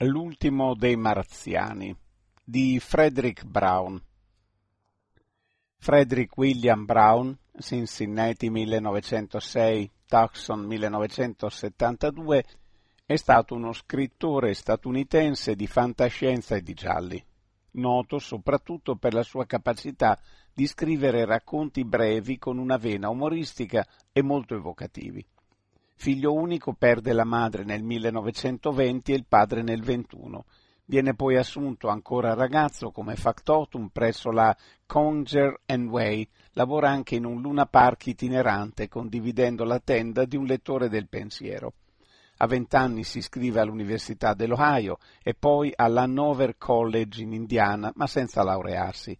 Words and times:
L'ultimo 0.00 0.74
dei 0.74 0.94
marziani 0.94 1.96
di 2.44 2.78
Frederick 2.80 3.46
Brown 3.46 3.98
Frederick 5.78 6.36
William 6.36 6.84
Brown, 6.84 7.34
Cincinnati 7.58 8.50
1906, 8.50 9.90
Tucson 10.06 10.66
1972, 10.66 12.44
è 13.06 13.16
stato 13.16 13.54
uno 13.54 13.72
scrittore 13.72 14.52
statunitense 14.52 15.56
di 15.56 15.66
fantascienza 15.66 16.56
e 16.56 16.60
di 16.60 16.74
gialli, 16.74 17.24
noto 17.70 18.18
soprattutto 18.18 18.96
per 18.96 19.14
la 19.14 19.22
sua 19.22 19.46
capacità 19.46 20.20
di 20.52 20.66
scrivere 20.66 21.24
racconti 21.24 21.86
brevi 21.86 22.36
con 22.36 22.58
una 22.58 22.76
vena 22.76 23.08
umoristica 23.08 23.86
e 24.12 24.20
molto 24.20 24.54
evocativi. 24.54 25.24
Figlio 25.98 26.34
unico 26.34 26.74
perde 26.74 27.12
la 27.12 27.24
madre 27.24 27.64
nel 27.64 27.82
1920 27.82 29.12
e 29.12 29.14
il 29.16 29.24
padre 29.26 29.62
nel 29.62 29.82
21. 29.82 30.44
Viene 30.84 31.14
poi 31.14 31.36
assunto 31.36 31.88
ancora 31.88 32.34
ragazzo 32.34 32.92
come 32.92 33.16
factotum 33.16 33.88
presso 33.88 34.30
la 34.30 34.56
Conger 34.86 35.62
Way. 35.66 36.28
Lavora 36.52 36.90
anche 36.90 37.16
in 37.16 37.24
un 37.24 37.40
Luna 37.40 37.66
Park 37.66 38.06
itinerante, 38.06 38.88
condividendo 38.88 39.64
la 39.64 39.80
tenda 39.80 40.24
di 40.26 40.36
un 40.36 40.44
lettore 40.44 40.88
del 40.88 41.08
pensiero. 41.08 41.72
A 42.36 42.46
vent'anni 42.46 43.02
si 43.02 43.18
iscrive 43.18 43.60
all'Università 43.60 44.34
dell'Ohio 44.34 44.98
e 45.22 45.34
poi 45.34 45.72
all'Hanover 45.74 46.56
College 46.58 47.22
in 47.22 47.32
Indiana, 47.32 47.90
ma 47.96 48.06
senza 48.06 48.44
laurearsi. 48.44 49.18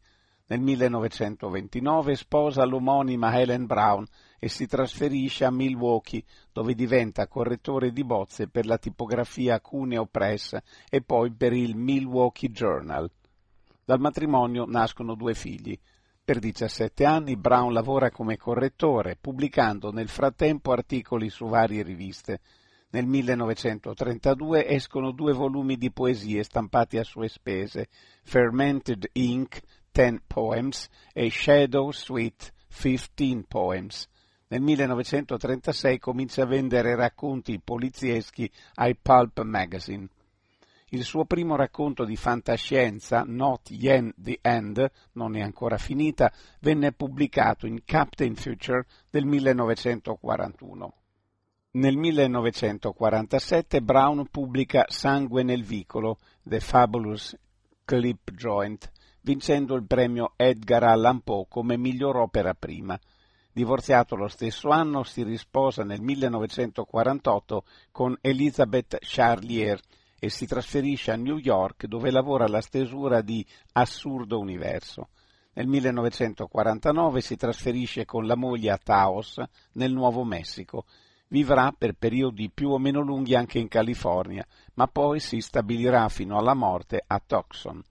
Nel 0.49 0.61
1929 0.61 2.15
sposa 2.15 2.65
l'omonima 2.65 3.37
Helen 3.37 3.67
Brown 3.67 4.07
e 4.39 4.49
si 4.49 4.67
trasferisce 4.67 5.45
a 5.45 5.51
Milwaukee, 5.51 6.25
dove 6.53 6.75
diventa 6.75 7.27
correttore 7.27 7.93
di 7.93 8.05
bozze 8.05 8.49
per 8.49 8.67
la 8.67 8.79
tipografia 8.79 9.61
Cuneo 9.61 10.07
Press 10.07 10.57
e 10.89 11.03
poi 11.03 11.33
per 11.33 11.53
il 11.53 11.77
Milwaukee 11.77 12.51
Journal. 12.51 13.11
Dal 13.85 14.01
matrimonio 14.01 14.65
nascono 14.67 15.15
due 15.15 15.35
figli. 15.35 15.79
Per 16.25 16.41
17 16.41 17.05
anni 17.05 17.37
Brown 17.37 17.73
lavora 17.73 18.11
come 18.11 18.37
correttore, 18.37 19.17
pubblicando 19.21 19.93
nel 19.93 20.09
frattempo 20.09 20.73
articoli 20.73 21.29
su 21.31 21.47
varie 21.47 21.85
riviste. 21.85 22.41
Nel 22.91 23.07
1932 23.07 24.67
escono 24.67 25.13
due 25.13 25.33
volumi 25.33 25.77
di 25.77 25.93
poesie 25.93 26.43
stampati 26.43 26.99
a 26.99 27.05
sue 27.05 27.29
spese, 27.29 27.89
Fermented 28.25 29.09
Ink, 29.13 29.61
Ten 29.93 30.21
Poems 30.27 30.89
e 31.13 31.31
Shadow 31.31 31.93
Sweet, 31.93 32.53
Fifteen 32.69 33.45
Poems. 33.47 34.09
Nel 34.49 34.61
1936 34.61 35.99
comincia 35.99 36.43
a 36.43 36.47
vendere 36.47 36.95
racconti 36.95 37.59
polizieschi 37.59 38.49
ai 38.75 38.95
Pulp 38.95 39.43
Magazine. 39.43 40.09
Il 40.91 41.03
suo 41.03 41.25
primo 41.25 41.57
racconto 41.57 42.05
di 42.05 42.15
fantascienza, 42.15 43.25
Not 43.27 43.71
Yen 43.71 44.15
the 44.17 44.39
End, 44.41 44.89
non 45.15 45.35
è 45.35 45.41
ancora 45.41 45.79
finita, 45.79 46.33
venne 46.61 46.93
pubblicato 46.93 47.67
in 47.67 47.81
Captain 47.85 48.37
Future 48.37 48.87
del 49.11 49.25
1941. 49.25 50.95
Nel 51.73 51.97
1947 51.97 53.83
Brown 53.83 54.29
pubblica 54.31 54.85
Sangue 54.87 55.43
nel 55.43 55.65
vicolo, 55.65 56.19
The 56.45 56.61
Fabulous 56.61 57.37
Clip 57.85 58.31
Joint, 58.31 58.91
vincendo 59.23 59.75
il 59.75 59.85
premio 59.85 60.35
Edgar 60.37 60.85
Allan 60.85 61.21
Poe 61.23 61.47
come 61.49 61.77
miglior 61.77 62.17
opera 62.19 62.55
prima. 62.55 62.99
Divorziato 63.57 64.17
lo 64.17 64.29
stesso 64.29 64.69
anno, 64.69 65.03
si 65.03 65.23
risposa 65.23 65.83
nel 65.83 66.03
1948 66.03 67.65
con 67.91 68.15
Elizabeth 68.21 68.99
Charlier 69.01 69.81
e 70.19 70.29
si 70.29 70.45
trasferisce 70.45 71.13
a 71.13 71.17
New 71.17 71.39
York 71.39 71.87
dove 71.87 72.11
lavora 72.11 72.45
alla 72.45 72.61
stesura 72.61 73.23
di 73.23 73.43
Assurdo 73.73 74.39
Universo. 74.39 75.09
Nel 75.55 75.69
1949 75.69 77.23
si 77.23 77.37
trasferisce 77.37 78.05
con 78.05 78.27
la 78.27 78.37
moglie 78.37 78.73
a 78.73 78.77
Taos, 78.77 79.41
nel 79.73 79.91
Nuovo 79.91 80.23
Messico. 80.23 80.85
Vivrà 81.29 81.73
per 81.73 81.95
periodi 81.95 82.51
più 82.51 82.69
o 82.73 82.79
meno 82.79 83.01
lunghi 83.01 83.35
anche 83.35 83.59
in 83.59 83.69
California, 83.69 84.47
ma 84.75 84.87
poi 84.87 85.19
si 85.19 85.41
stabilirà 85.41 86.11
fino 86.11 86.37
alla 86.37 86.53
morte 86.53 87.03
a 87.07 87.23
Tucson. 87.27 87.83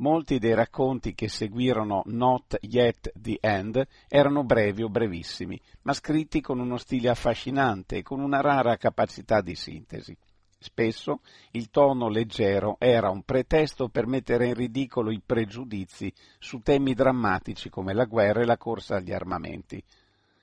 Molti 0.00 0.38
dei 0.38 0.54
racconti 0.54 1.14
che 1.14 1.28
seguirono 1.28 2.02
Not 2.06 2.56
Yet 2.62 3.12
the 3.20 3.36
End 3.38 3.86
erano 4.08 4.44
brevi 4.44 4.82
o 4.82 4.88
brevissimi, 4.88 5.60
ma 5.82 5.92
scritti 5.92 6.40
con 6.40 6.58
uno 6.58 6.78
stile 6.78 7.10
affascinante 7.10 7.98
e 7.98 8.02
con 8.02 8.20
una 8.20 8.40
rara 8.40 8.78
capacità 8.78 9.42
di 9.42 9.54
sintesi. 9.54 10.16
Spesso 10.58 11.20
il 11.50 11.68
tono 11.68 12.08
leggero 12.08 12.76
era 12.78 13.10
un 13.10 13.22
pretesto 13.24 13.88
per 13.88 14.06
mettere 14.06 14.46
in 14.46 14.54
ridicolo 14.54 15.10
i 15.10 15.20
pregiudizi 15.24 16.10
su 16.38 16.60
temi 16.60 16.94
drammatici 16.94 17.68
come 17.68 17.92
la 17.92 18.04
guerra 18.06 18.40
e 18.40 18.46
la 18.46 18.56
corsa 18.56 18.96
agli 18.96 19.12
armamenti. 19.12 19.82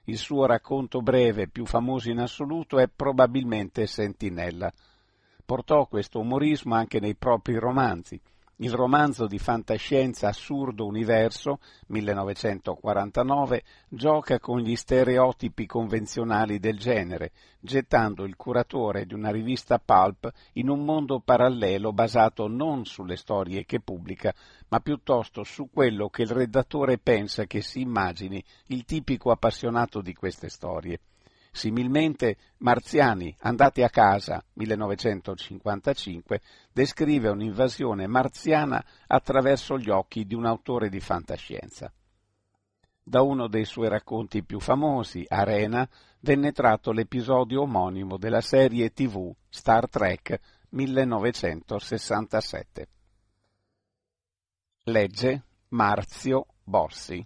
Il 0.03 0.17
suo 0.17 0.45
racconto 0.45 1.01
breve 1.01 1.47
più 1.47 1.65
famoso 1.65 2.11
in 2.11 2.19
assoluto 2.19 2.77
è 2.77 2.87
probabilmente 2.87 3.87
Sentinella. 3.87 4.71
Portò 5.43 5.87
questo 5.87 6.19
umorismo 6.19 6.75
anche 6.75 6.99
nei 6.99 7.15
propri 7.15 7.57
romanzi, 7.57 8.19
il 8.59 8.73
romanzo 8.73 9.27
di 9.27 9.37
fantascienza 9.37 10.29
Assurdo 10.29 10.87
Universo, 10.87 11.59
1949, 11.87 13.63
gioca 13.87 14.39
con 14.39 14.59
gli 14.59 14.75
stereotipi 14.75 15.67
convenzionali 15.67 16.57
del 16.57 16.79
genere, 16.79 17.33
gettando 17.59 18.23
il 18.23 18.35
curatore 18.35 19.05
di 19.05 19.13
una 19.13 19.29
rivista 19.29 19.77
pulp 19.77 20.31
in 20.53 20.69
un 20.69 20.83
mondo 20.83 21.19
parallelo 21.19 21.93
basato 21.93 22.47
non 22.47 22.85
sulle 22.85 23.15
storie 23.15 23.63
che 23.63 23.79
pubblica, 23.79 24.33
ma 24.69 24.79
piuttosto 24.79 25.43
su 25.43 25.69
quello 25.71 26.09
che 26.09 26.23
il 26.23 26.31
redattore 26.31 26.97
pensa 26.97 27.45
che 27.45 27.61
si 27.61 27.81
immagini 27.81 28.43
il 28.67 28.85
tipico 28.85 29.29
appassionato 29.29 30.01
di 30.01 30.15
queste 30.15 30.49
storie. 30.49 30.99
Similmente, 31.57 32.37
Marziani, 32.59 33.35
andate 33.39 33.83
a 33.83 33.89
casa, 33.89 34.45
1955, 34.53 36.39
descrive 36.71 37.29
un'invasione 37.29 38.05
marziana 38.05 38.85
attraverso 39.07 39.79
gli 39.79 39.89
occhi 39.89 40.27
di 40.27 40.35
un 40.35 40.45
autore 40.45 40.87
di 40.87 40.99
fantascienza. 40.99 41.91
Da 43.01 43.23
uno 43.23 43.47
dei 43.47 43.65
suoi 43.65 43.89
racconti 43.89 44.43
più 44.43 44.59
famosi, 44.59 45.25
Arena, 45.27 45.89
venne 46.19 46.51
tratto 46.51 46.91
l'episodio 46.91 47.63
omonimo 47.63 48.17
della 48.17 48.41
serie 48.41 48.91
tv 48.91 49.33
Star 49.49 49.89
Trek 49.89 50.39
1967. 50.69 52.87
Legge 54.83 55.43
Marzio 55.69 56.45
Bossi. 56.63 57.25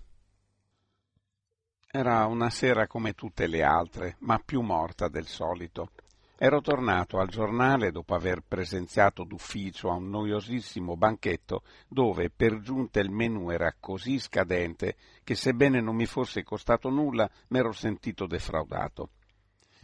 Era 1.94 2.26
una 2.26 2.50
sera 2.50 2.88
come 2.88 3.12
tutte 3.12 3.48
le 3.48 3.64
altre, 3.64 4.16
ma 4.20 4.40
più 4.40 4.62
morta 4.62 5.10
del 5.10 5.26
solito. 5.26 5.90
Ero 6.38 6.62
tornato 6.62 7.20
al 7.20 7.28
giornale 7.28 7.92
dopo 7.92 8.16
aver 8.16 8.44
presenziato 8.48 9.26
d'ufficio 9.26 9.90
a 9.90 9.96
un 9.96 10.10
noiosissimo 10.10 10.96
banchetto 10.96 11.64
dove 11.90 12.30
per 12.30 12.62
giunta 12.62 13.02
il 13.02 13.12
menù 13.12 13.50
era 13.50 13.76
così 13.78 14.20
scadente 14.20 14.96
che 15.26 15.36
sebbene 15.36 15.82
non 15.82 15.98
mi 15.98 16.06
fosse 16.06 16.44
costato 16.44 16.90
nulla 16.90 17.30
m'ero 17.50 17.74
sentito 17.74 18.26
defraudato. 18.26 19.10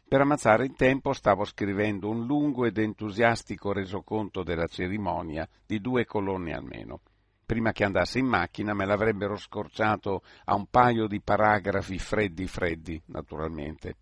Per 0.07 0.21
ammazzare 0.21 0.63
il 0.63 0.75
tempo 0.75 1.11
stavo 1.11 1.43
scrivendo 1.43 2.07
un 2.07 2.25
lungo 2.25 2.63
ed 2.63 2.77
entusiastico 2.77 3.73
resoconto 3.73 4.43
della 4.43 4.67
cerimonia 4.67 5.45
di 5.65 5.81
due 5.81 6.05
colonne 6.05 6.53
almeno 6.53 7.01
prima 7.47 7.71
che 7.71 7.85
andasse 7.85 8.19
in 8.19 8.25
macchina 8.25 8.73
me 8.73 8.85
l'avrebbero 8.85 9.37
scorciato 9.37 10.21
a 10.43 10.53
un 10.53 10.67
paio 10.67 11.07
di 11.07 11.21
paragrafi 11.21 11.97
freddi 11.97 12.45
freddi, 12.45 13.01
naturalmente. 13.05 13.95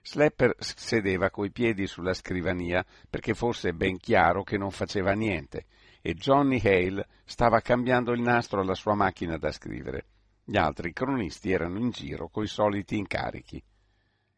Slepper 0.00 0.54
sedeva 0.58 1.30
coi 1.30 1.50
piedi 1.50 1.86
sulla 1.88 2.14
scrivania 2.14 2.84
perché 3.10 3.34
fosse 3.34 3.74
ben 3.74 3.98
chiaro 3.98 4.44
che 4.44 4.56
non 4.56 4.70
faceva 4.70 5.12
niente 5.12 5.66
e 6.00 6.14
Johnny 6.14 6.60
Hale 6.62 7.06
stava 7.24 7.60
cambiando 7.60 8.12
il 8.12 8.20
nastro 8.20 8.60
alla 8.60 8.74
sua 8.74 8.94
macchina 8.94 9.38
da 9.38 9.50
scrivere. 9.50 10.06
Gli 10.44 10.56
altri 10.56 10.92
cronisti 10.92 11.50
erano 11.50 11.78
in 11.78 11.90
giro 11.90 12.28
coi 12.28 12.46
soliti 12.46 12.96
incarichi. 12.96 13.62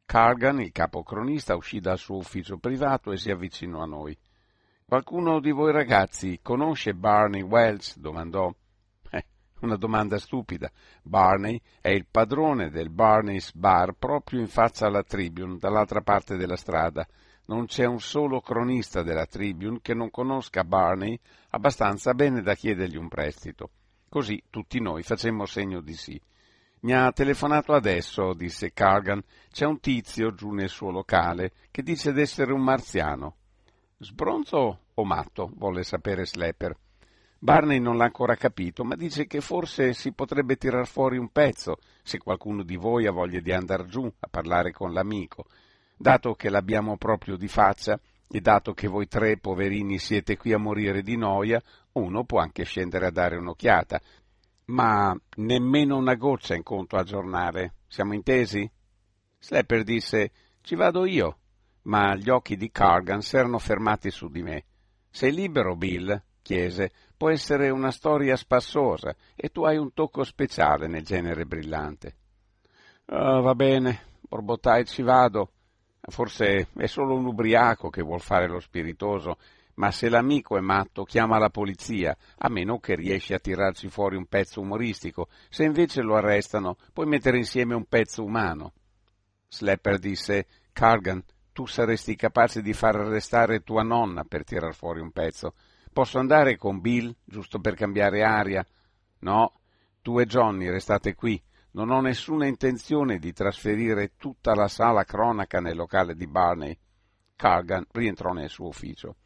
Cargan, 0.07 0.61
il 0.61 0.73
capocronista, 0.73 1.57
uscì 1.57 1.81
dal 1.81 1.99
suo 1.99 2.17
ufficio 2.17 2.59
privato 2.59 3.13
e 3.13 3.17
si 3.17 3.31
avvicinò 3.31 3.81
a 3.83 3.87
noi. 3.87 4.17
Qualcuno 4.87 5.41
di 5.41 5.51
voi 5.51 5.73
ragazzi 5.73 6.41
conosce 6.43 6.93
Barney 6.93 7.41
Wells? 7.41 7.97
domandò. 7.97 8.55
Eh, 9.11 9.25
una 9.61 9.77
domanda 9.77 10.19
stupida. 10.19 10.71
Barney 11.03 11.59
è 11.81 11.89
il 11.89 12.07
padrone 12.09 12.69
del 12.69 12.91
Barney's 12.91 13.53
Bar 13.55 13.95
proprio 13.95 14.41
in 14.41 14.47
faccia 14.47 14.87
alla 14.87 15.03
Tribune, 15.03 15.57
dall'altra 15.57 16.03
parte 16.03 16.37
della 16.37 16.57
strada. 16.57 17.09
Non 17.47 17.65
c'è 17.65 17.87
un 17.87 17.99
solo 17.99 18.43
cronista 18.43 19.03
della 19.03 19.25
Tribune 19.25 19.79
che 19.81 19.95
non 19.95 20.11
conosca 20.11 20.65
Barney 20.65 21.19
abbastanza 21.51 22.13
bene 22.13 22.43
da 22.43 22.55
chiedergli 22.55 22.97
un 22.97 23.09
prestito. 23.09 23.71
Così 24.11 24.41
tutti 24.51 24.81
noi 24.81 25.03
facemmo 25.03 25.47
segno 25.47 25.81
di 25.81 25.95
sì. 25.95 26.21
Mi 26.81 26.93
ha 26.93 27.11
telefonato 27.11 27.73
adesso, 27.73 28.35
disse 28.35 28.75
Cargan. 28.75 29.25
C'è 29.51 29.65
un 29.65 29.81
tizio 29.81 30.35
giù 30.35 30.51
nel 30.51 30.69
suo 30.69 30.91
locale 30.91 31.53
che 31.71 31.83
dice 31.83 32.13
d'essere 32.13 32.53
un 32.53 32.63
marziano. 32.63 33.37
Sbronzo 34.05 34.79
o 34.93 35.05
matto? 35.05 35.51
volle 35.57 35.83
sapere 35.83 36.27
Slapper. 36.27 36.77
Barney 37.39 37.79
non 37.79 37.97
l'ha 37.97 38.05
ancora 38.05 38.37
capito, 38.37 38.85
ma 38.85 38.95
dice 38.95 39.27
che 39.27 39.41
forse 39.41 39.95
si 39.95 40.13
potrebbe 40.13 40.57
tirar 40.57 40.87
fuori 40.87 41.17
un 41.17 41.31
pezzo, 41.31 41.79
se 42.03 42.19
qualcuno 42.19 42.63
di 42.63 42.77
voi 42.77 43.07
ha 43.07 43.13
voglia 43.13 43.41
di 43.41 43.53
andar 43.53 43.87
giù 43.87 44.05
a 44.05 44.29
parlare 44.29 44.73
con 44.73 44.93
l'amico. 44.93 45.47
Dato 45.97 46.35
che 46.35 46.51
l'abbiamo 46.51 46.97
proprio 46.97 47.37
di 47.37 47.49
faccia, 47.49 47.99
e 48.29 48.41
dato 48.41 48.73
che 48.73 48.89
voi 48.89 49.09
tre 49.09 49.39
poverini 49.39 49.99
siete 49.99 50.37
qui 50.37 50.53
a 50.53 50.59
morire 50.59 51.03
di 51.03 51.17
noia, 51.17 51.63
uno 51.93 52.25
può 52.25 52.41
anche 52.41 52.65
scendere 52.65 53.07
a 53.07 53.11
dare 53.11 53.37
un'occhiata. 53.37 54.01
Ma 54.67 55.17
nemmeno 55.37 55.97
una 55.97 56.15
goccia 56.15 56.55
in 56.55 56.63
conto 56.63 56.97
a 56.97 57.05
giornare. 57.05 57.75
Siamo 57.87 58.15
intesi? 58.15 58.71
Slapper 59.39 59.83
disse 59.83 60.31
Ci 60.63 60.75
vado 60.75 61.05
io. 61.07 61.39
Ma 61.85 62.15
gli 62.15 62.31
occhi 62.31 62.57
di 62.57 62.71
Cargan 62.71 63.21
s'erano 63.21 63.59
fermati 63.59 64.11
su 64.11 64.29
di 64.29 64.43
me. 64.43 64.65
Sei 65.11 65.33
libero, 65.33 65.77
Bill? 65.77 66.23
chiese. 66.45 66.93
Può 67.17 67.31
essere 67.31 67.71
una 67.71 67.91
storia 67.91 68.37
spassosa 68.37 69.17
e 69.35 69.49
tu 69.49 69.65
hai 69.65 69.79
un 69.79 69.93
tocco 69.93 70.23
speciale 70.23 70.87
nel 70.87 71.03
genere 71.03 71.47
brillante. 71.47 72.17
Oh, 73.07 73.41
va 73.41 73.55
bene, 73.55 74.19
borbottai, 74.21 74.85
ci 74.85 75.03
vado. 75.03 75.51
Forse 76.01 76.69
è 76.77 76.87
solo 76.87 77.17
un 77.17 77.25
ubriaco 77.25 77.89
che 77.89 78.03
vuol 78.03 78.21
fare 78.21 78.47
lo 78.47 78.61
spiritoso, 78.61 79.39
ma 79.75 79.91
se 79.91 80.11
l'amico 80.11 80.57
è 80.59 80.61
matto 80.61 81.05
chiama 81.05 81.39
la 81.39 81.49
polizia, 81.49 82.17
a 82.39 82.49
meno 82.51 82.79
che 82.79 82.95
riesci 82.95 83.33
a 83.33 83.39
tirarci 83.39 83.89
fuori 83.89 84.17
un 84.17 84.27
pezzo 84.27 84.61
umoristico. 84.61 85.29
Se 85.49 85.65
invece 85.65 86.03
lo 86.03 86.17
arrestano, 86.17 86.77
puoi 86.93 87.07
mettere 87.07 87.39
insieme 87.39 87.75
un 87.75 87.87
pezzo 87.87 88.23
umano. 88.23 88.73
Slapper 89.49 89.99
disse, 89.99 90.47
Cargan, 90.73 91.23
tu 91.55 91.67
saresti 91.67 92.17
capace 92.17 92.61
di 92.61 92.73
far 92.73 92.97
arrestare 92.97 93.63
tua 93.63 93.85
nonna 93.85 94.25
per 94.25 94.43
tirar 94.43 94.75
fuori 94.75 94.99
un 94.99 95.13
pezzo. 95.13 95.55
Posso 95.93 96.19
andare 96.19 96.57
con 96.57 96.81
Bill, 96.81 97.15
giusto 97.25 97.61
per 97.61 97.77
cambiare 97.77 98.25
aria? 98.25 98.67
No, 99.21 99.61
tu 100.03 100.19
e 100.19 100.27
Johnny 100.27 100.69
restate 100.69 101.15
qui. 101.15 101.41
Non 101.71 101.91
ho 101.91 102.01
nessuna 102.01 102.47
intenzione 102.47 103.19
di 103.19 103.33
trasferire 103.33 104.17
tutta 104.17 104.55
la 104.57 104.67
sala 104.67 105.05
cronaca 105.05 105.61
nel 105.61 105.77
locale 105.77 106.17
di 106.17 106.27
Barney. 106.27 106.77
Cargan 107.37 107.87
rientrò 107.93 108.33
nel 108.33 108.51
suo 108.51 108.67
ufficio. 108.67 109.17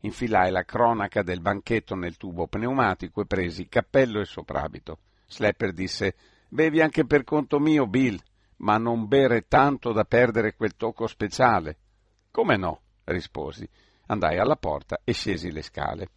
Infilai 0.00 0.50
la 0.50 0.64
cronaca 0.64 1.22
del 1.22 1.42
banchetto 1.42 1.94
nel 1.94 2.16
tubo 2.16 2.46
pneumatico 2.46 3.20
e 3.20 3.26
presi 3.26 3.68
cappello 3.68 4.20
e 4.20 4.24
soprabito. 4.24 5.00
Slapper 5.26 5.72
disse 5.72 6.14
Bevi 6.48 6.80
anche 6.80 7.04
per 7.04 7.22
conto 7.22 7.58
mio, 7.58 7.86
Bill, 7.86 8.18
ma 8.58 8.76
non 8.78 9.06
bere 9.06 9.46
tanto 9.48 9.92
da 9.92 10.04
perdere 10.04 10.54
quel 10.54 10.76
tocco 10.76 11.06
speciale. 11.06 11.76
Come 12.30 12.56
no? 12.56 12.80
risposi. 13.04 13.68
Andai 14.06 14.38
alla 14.38 14.56
porta 14.56 15.00
e 15.04 15.12
scesi 15.12 15.50
le 15.50 15.62
scale. 15.62 16.08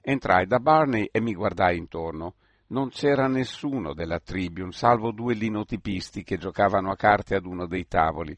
Entrai 0.00 0.46
da 0.46 0.58
Barney 0.58 1.08
e 1.10 1.20
mi 1.20 1.34
guardai 1.34 1.76
intorno 1.76 2.34
non 2.70 2.90
c'era 2.90 3.28
nessuno 3.28 3.94
della 3.94 4.18
Tribune, 4.18 4.72
salvo 4.72 5.10
due 5.10 5.34
linotipisti 5.34 6.22
che 6.22 6.36
giocavano 6.36 6.90
a 6.90 6.96
carte 6.96 7.34
ad 7.34 7.46
uno 7.46 7.66
dei 7.66 7.86
tavoli. 7.86 8.36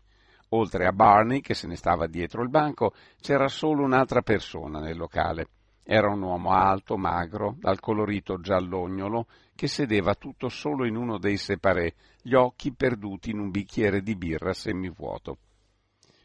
Oltre 0.51 0.87
a 0.87 0.93
Barney, 0.93 1.41
che 1.41 1.55
se 1.55 1.67
ne 1.67 1.77
stava 1.77 2.07
dietro 2.07 2.43
il 2.43 2.49
banco, 2.49 2.93
c'era 3.21 3.49
solo 3.49 3.83
un'altra 3.83 4.23
persona 4.23 4.79
nel 4.81 4.97
locale. 4.97 5.49
Era 5.83 6.09
un 6.09 6.23
uomo 6.23 6.53
alto, 6.53 6.97
magro, 6.97 7.57
dal 7.59 7.81
colorito 7.81 8.41
giallognolo, 8.41 9.27
che 9.55 9.67
sedeva 9.67 10.15
tutto 10.15 10.49
solo 10.49 10.87
in 10.87 10.97
uno 10.97 11.19
dei 11.19 11.37
separé, 11.37 11.95
gli 12.23 12.35
occhi 12.35 12.73
perduti 12.73 13.31
in 13.31 13.39
un 13.39 13.51
bicchiere 13.51 14.03
di 14.03 14.17
birra 14.17 14.53
semivuoto. 14.53 15.39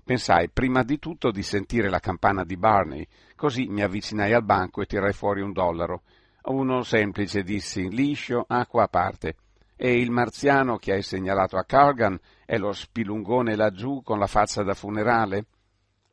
Pensai 0.06 0.50
prima 0.50 0.84
di 0.84 1.00
tutto 1.00 1.31
di 1.31 1.42
sentire 1.42 1.90
la 1.90 2.00
campana 2.00 2.44
di 2.44 2.57
Barney, 2.57 3.07
così 3.36 3.66
mi 3.66 3.81
avvicinai 3.81 4.34
al 4.34 4.44
banco 4.44 4.81
e 4.81 4.86
tirai 4.86 5.13
fuori 5.13 5.42
un 5.42 5.52
dollaro. 5.52 6.04
Uno 6.44 6.84
semplice, 6.84 7.42
dissi, 7.42 7.90
liscio, 7.90 8.46
acqua 8.48 8.84
a 8.84 8.88
parte. 8.88 9.36
E 9.75 10.00
il 10.00 10.12
marziano 10.12 10.78
che 10.78 10.94
hai 10.94 11.02
segnalato 11.02 11.57
a 11.57 11.66
Cargan 11.66 12.19
è 12.46 12.57
lo 12.57 12.72
spilungone 12.72 13.56
laggiù 13.56 14.04
con 14.04 14.19
la 14.19 14.28
faccia 14.28 14.62
da 14.62 14.75
funerale? 14.75 15.46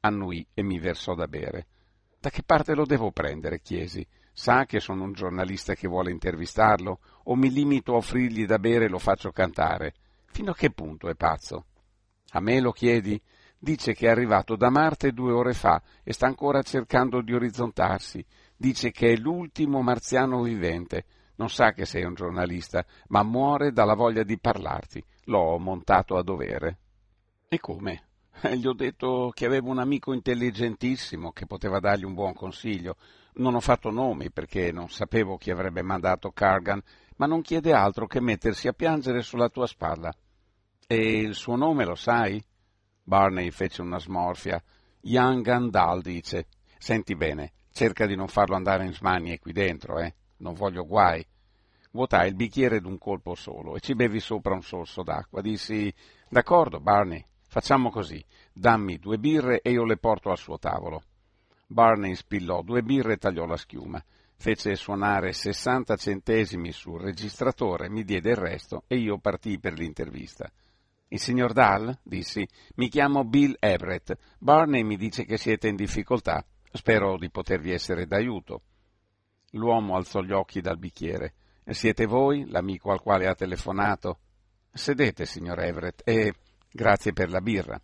Annui 0.01 0.47
e 0.55 0.63
mi 0.63 0.79
versò 0.79 1.15
da 1.15 1.29
bere. 1.29 1.67
Da 2.23 2.31
che 2.31 2.45
parte 2.45 2.77
lo 2.77 2.87
devo 2.87 3.11
prendere? 3.11 3.61
chiesi. 3.63 4.07
Sa 4.33 4.65
che 4.65 4.79
sono 4.79 5.03
un 5.03 5.13
giornalista 5.13 5.75
che 5.75 5.89
vuole 5.89 6.13
intervistarlo? 6.13 7.01
O 7.25 7.35
mi 7.35 7.51
limito 7.51 7.95
a 7.95 7.97
offrirgli 7.97 8.47
da 8.47 8.61
bere 8.61 8.85
e 8.85 8.89
lo 8.89 9.01
faccio 9.01 9.33
cantare? 9.33 9.95
Fino 10.27 10.53
a 10.53 10.55
che 10.55 10.71
punto 10.71 11.09
è 11.09 11.17
pazzo? 11.17 11.65
A 12.31 12.39
me 12.39 12.61
lo 12.61 12.71
chiedi? 12.71 13.21
Dice 13.59 13.93
che 13.93 14.07
è 14.07 14.11
arrivato 14.11 14.55
da 14.55 14.71
Marte 14.71 15.11
due 15.11 15.33
ore 15.33 15.53
fa 15.53 15.83
e 16.05 16.13
sta 16.13 16.27
ancora 16.27 16.63
cercando 16.63 17.23
di 17.23 17.35
orizzontarsi 17.35 18.25
dice 18.55 18.93
che 18.93 19.15
è 19.15 19.17
l'ultimo 19.17 19.83
marziano 19.83 20.41
vivente. 20.43 21.07
Non 21.35 21.51
sa 21.51 21.73
che 21.73 21.85
sei 21.85 22.05
un 22.05 22.15
giornalista, 22.15 22.87
ma 23.09 23.25
muore 23.25 23.73
dalla 23.73 23.95
voglia 23.95 24.23
di 24.23 24.39
parlarti. 24.39 25.03
L'ho 25.25 25.59
montato 25.59 26.17
a 26.17 26.23
dovere. 26.23 26.79
E 27.49 27.59
come? 27.59 28.12
Gli 28.57 28.67
ho 28.67 28.73
detto 28.73 29.31
che 29.35 29.47
avevo 29.47 29.71
un 29.71 29.79
amico 29.79 30.13
intelligentissimo 30.13 31.33
che 31.33 31.47
poteva 31.47 31.79
dargli 31.79 32.05
un 32.05 32.15
buon 32.15 32.35
consiglio. 32.35 32.97
Non 33.35 33.55
ho 33.55 33.61
fatto 33.61 33.91
nomi 33.91 34.31
perché 34.31 34.73
non 34.73 34.89
sapevo 34.89 35.37
chi 35.37 35.51
avrebbe 35.51 35.83
mandato 35.83 36.33
Cargan, 36.33 36.83
ma 37.17 37.27
non 37.27 37.41
chiede 37.41 37.73
altro 37.73 38.07
che 38.07 38.21
mettersi 38.21 38.69
a 38.69 38.73
piangere 38.73 39.23
sulla 39.23 39.49
tua 39.49 39.67
spalla. 39.67 40.13
E 40.87 41.19
il 41.19 41.35
suo 41.35 41.57
nome 41.57 41.85
lo 41.85 41.95
sai? 41.95 42.43
Barney 43.03 43.51
fece 43.51 43.81
una 43.81 43.99
smorfia. 43.99 44.63
Young 45.03 45.43
Gandal 45.43 46.03
dice. 46.03 46.47
Senti 46.79 47.15
bene, 47.15 47.53
Cerca 47.73 48.05
di 48.05 48.15
non 48.15 48.29
farlo 48.29 48.55
andare 48.55 48.85
in 48.85 48.93
smanie 48.93 49.39
qui 49.39 49.53
dentro, 49.53 49.99
eh? 49.99 50.15
Non 50.39 50.53
voglio 50.53 50.85
guai. 50.85 51.27
Vuotai 51.93 52.29
il 52.29 52.35
bicchiere 52.35 52.81
d'un 52.81 52.99
colpo 52.99 53.35
solo 53.35 53.77
e 53.77 53.81
ci 53.81 53.95
bevi 53.95 54.21
sopra 54.21 54.53
un 54.53 54.63
sorso 54.63 55.03
d'acqua. 55.03 55.41
Dissi, 55.41 55.93
d'accordo, 56.29 56.81
Barney, 56.81 57.25
facciamo 57.53 57.91
così. 57.91 58.25
Dammi 58.51 58.97
due 58.97 59.19
birre 59.19 59.61
e 59.61 59.73
io 59.73 59.85
le 59.85 59.99
porto 59.99 60.31
al 60.31 60.39
suo 60.39 60.59
tavolo. 60.59 61.03
Barney 61.67 62.15
spillò 62.15 62.63
due 62.63 62.83
birre 62.83 63.13
e 63.13 63.17
tagliò 63.19 63.45
la 63.45 63.59
schiuma. 63.59 64.03
Fece 64.37 64.75
suonare 64.75 65.35
sessanta 65.35 65.97
centesimi 65.97 66.73
sul 66.73 66.99
registratore, 66.99 67.91
mi 67.91 68.05
diede 68.05 68.31
il 68.31 68.37
resto 68.37 68.85
e 68.87 68.97
io 68.97 69.19
partii 69.19 69.59
per 69.59 69.75
l'intervista. 69.75 70.51
Il 71.09 71.21
signor 71.21 71.53
Dahl? 71.53 71.95
dissi. 72.03 72.49
Mi 72.77 72.89
chiamo 72.89 73.23
Bill 73.23 73.55
Everett. 73.61 74.17
Barney 74.39 74.83
mi 74.83 74.97
dice 74.97 75.27
che 75.27 75.37
siete 75.37 75.69
in 75.69 75.77
difficoltà. 75.77 76.43
Spero 76.73 77.19
di 77.19 77.29
potervi 77.29 77.71
essere 77.71 78.07
d'aiuto. 78.07 78.63
L'uomo 79.51 79.95
alzò 79.97 80.23
gli 80.23 80.33
occhi 80.33 80.63
dal 80.63 80.79
bicchiere. 80.79 81.35
Siete 81.67 82.07
voi, 82.07 82.49
l'amico 82.49 82.93
al 82.93 83.03
quale 83.03 83.29
ha 83.29 83.35
telefonato? 83.35 84.21
Sedete, 84.73 85.27
signor 85.27 85.61
Everett, 85.61 86.01
e 86.03 86.33
grazie 86.73 87.13
per 87.13 87.31
la 87.31 87.41
birra. 87.41 87.81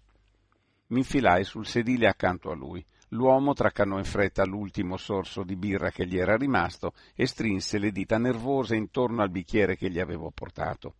Mi 0.89 0.99
infilai 0.99 1.45
sul 1.45 1.67
sedile 1.67 2.09
accanto 2.09 2.51
a 2.51 2.55
lui. 2.55 2.85
L'uomo 3.13 3.55
traccanò 3.55 3.97
in 3.97 4.05
fretta 4.05 4.45
l'ultimo 4.45 4.97
sorso 4.97 5.43
di 5.43 5.57
birra 5.57 5.91
che 5.91 6.07
gli 6.07 6.19
era 6.19 6.37
rimasto 6.37 6.93
e 7.15 7.27
strinse 7.27 7.79
le 7.79 7.91
dita 7.91 8.19
nervose 8.19 8.77
intorno 8.77 9.23
al 9.23 9.31
bicchiere 9.31 9.77
che 9.77 9.91
gli 9.91 9.99
avevo 9.99 10.31
portato. 10.31 10.95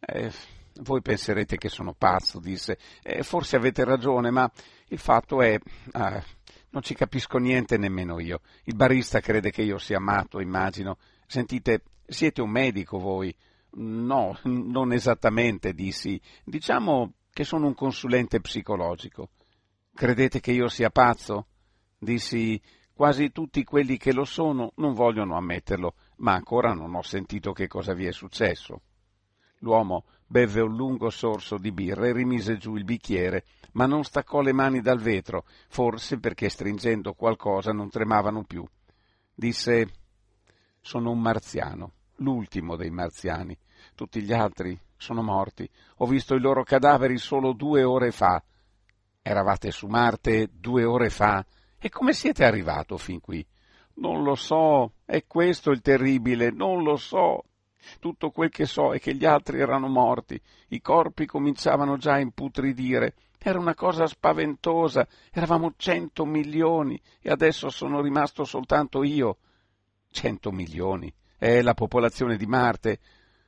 Eh, 0.00 0.32
voi 0.80 1.02
penserete 1.02 1.56
che 1.56 1.68
sono 1.68 1.92
pazzo, 1.92 2.40
disse. 2.40 2.78
Eh, 3.02 3.22
forse 3.22 3.56
avete 3.56 3.84
ragione, 3.84 4.30
ma 4.30 4.50
il 4.88 4.98
fatto 4.98 5.42
è. 5.42 5.58
Ah, 5.92 6.22
non 6.70 6.82
ci 6.82 6.94
capisco 6.94 7.38
niente 7.38 7.76
nemmeno 7.76 8.18
io. 8.18 8.40
Il 8.64 8.74
barista 8.74 9.20
crede 9.20 9.50
che 9.50 9.62
io 9.62 9.78
sia 9.78 10.00
matto, 10.00 10.40
immagino. 10.40 10.96
Sentite, 11.26 11.82
siete 12.06 12.40
un 12.40 12.50
medico 12.50 12.98
voi? 12.98 13.34
No, 13.74 14.38
non 14.44 14.92
esattamente, 14.92 15.72
dissi. 15.72 16.20
Diciamo 16.44 17.14
che 17.30 17.44
sono 17.44 17.66
un 17.66 17.74
consulente 17.74 18.40
psicologico. 18.40 19.30
Credete 19.92 20.40
che 20.40 20.52
io 20.52 20.68
sia 20.68 20.90
pazzo? 20.90 21.46
Dissi, 21.98 22.60
quasi 22.92 23.30
tutti 23.30 23.64
quelli 23.64 23.96
che 23.96 24.12
lo 24.12 24.24
sono 24.24 24.72
non 24.76 24.92
vogliono 24.92 25.36
ammetterlo, 25.36 25.94
ma 26.16 26.34
ancora 26.34 26.72
non 26.72 26.94
ho 26.94 27.02
sentito 27.02 27.52
che 27.52 27.66
cosa 27.66 27.94
vi 27.94 28.06
è 28.06 28.12
successo. 28.12 28.82
L'uomo 29.58 30.04
beve 30.26 30.60
un 30.60 30.74
lungo 30.74 31.10
sorso 31.10 31.58
di 31.58 31.72
birra 31.72 32.06
e 32.06 32.12
rimise 32.12 32.56
giù 32.56 32.76
il 32.76 32.84
bicchiere 32.84 33.44
ma 33.74 33.86
non 33.86 34.04
staccò 34.04 34.40
le 34.40 34.52
mani 34.52 34.80
dal 34.80 35.00
vetro, 35.00 35.44
forse 35.68 36.18
perché 36.18 36.48
stringendo 36.48 37.14
qualcosa 37.14 37.72
non 37.72 37.88
tremavano 37.88 38.44
più. 38.44 38.64
Disse 39.32 39.88
Sono 40.80 41.10
un 41.10 41.20
marziano, 41.20 41.92
l'ultimo 42.16 42.76
dei 42.76 42.90
marziani. 42.90 43.56
Tutti 43.94 44.22
gli 44.22 44.32
altri 44.32 44.78
sono 44.96 45.22
morti. 45.22 45.68
Ho 45.96 46.06
visto 46.06 46.34
i 46.34 46.40
loro 46.40 46.62
cadaveri 46.62 47.18
solo 47.18 47.52
due 47.52 47.82
ore 47.82 48.10
fa. 48.10 48.42
Eravate 49.22 49.70
su 49.70 49.86
Marte 49.86 50.48
due 50.52 50.84
ore 50.84 51.10
fa? 51.10 51.44
E 51.78 51.88
come 51.88 52.12
siete 52.12 52.44
arrivato 52.44 52.96
fin 52.96 53.20
qui? 53.20 53.44
Non 53.96 54.22
lo 54.22 54.34
so, 54.34 54.92
è 55.04 55.24
questo 55.26 55.70
il 55.70 55.80
terribile, 55.80 56.50
non 56.50 56.82
lo 56.82 56.96
so. 56.96 57.44
Tutto 58.00 58.30
quel 58.30 58.50
che 58.50 58.66
so 58.66 58.94
è 58.94 58.98
che 58.98 59.14
gli 59.14 59.24
altri 59.24 59.60
erano 59.60 59.88
morti, 59.88 60.40
i 60.68 60.80
corpi 60.80 61.26
cominciavano 61.26 61.96
già 61.96 62.14
a 62.14 62.20
imputridire 62.20 63.14
Era 63.46 63.58
una 63.58 63.74
cosa 63.74 64.06
spaventosa. 64.06 65.06
Eravamo 65.30 65.74
cento 65.76 66.24
milioni 66.24 66.98
e 67.20 67.30
adesso 67.30 67.68
sono 67.68 68.00
rimasto 68.00 68.44
soltanto 68.44 69.02
io. 69.02 69.36
Cento 70.10 70.50
milioni. 70.50 71.12
È 71.36 71.60
la 71.60 71.74
popolazione 71.74 72.38
di 72.38 72.46
Marte. 72.46 73.00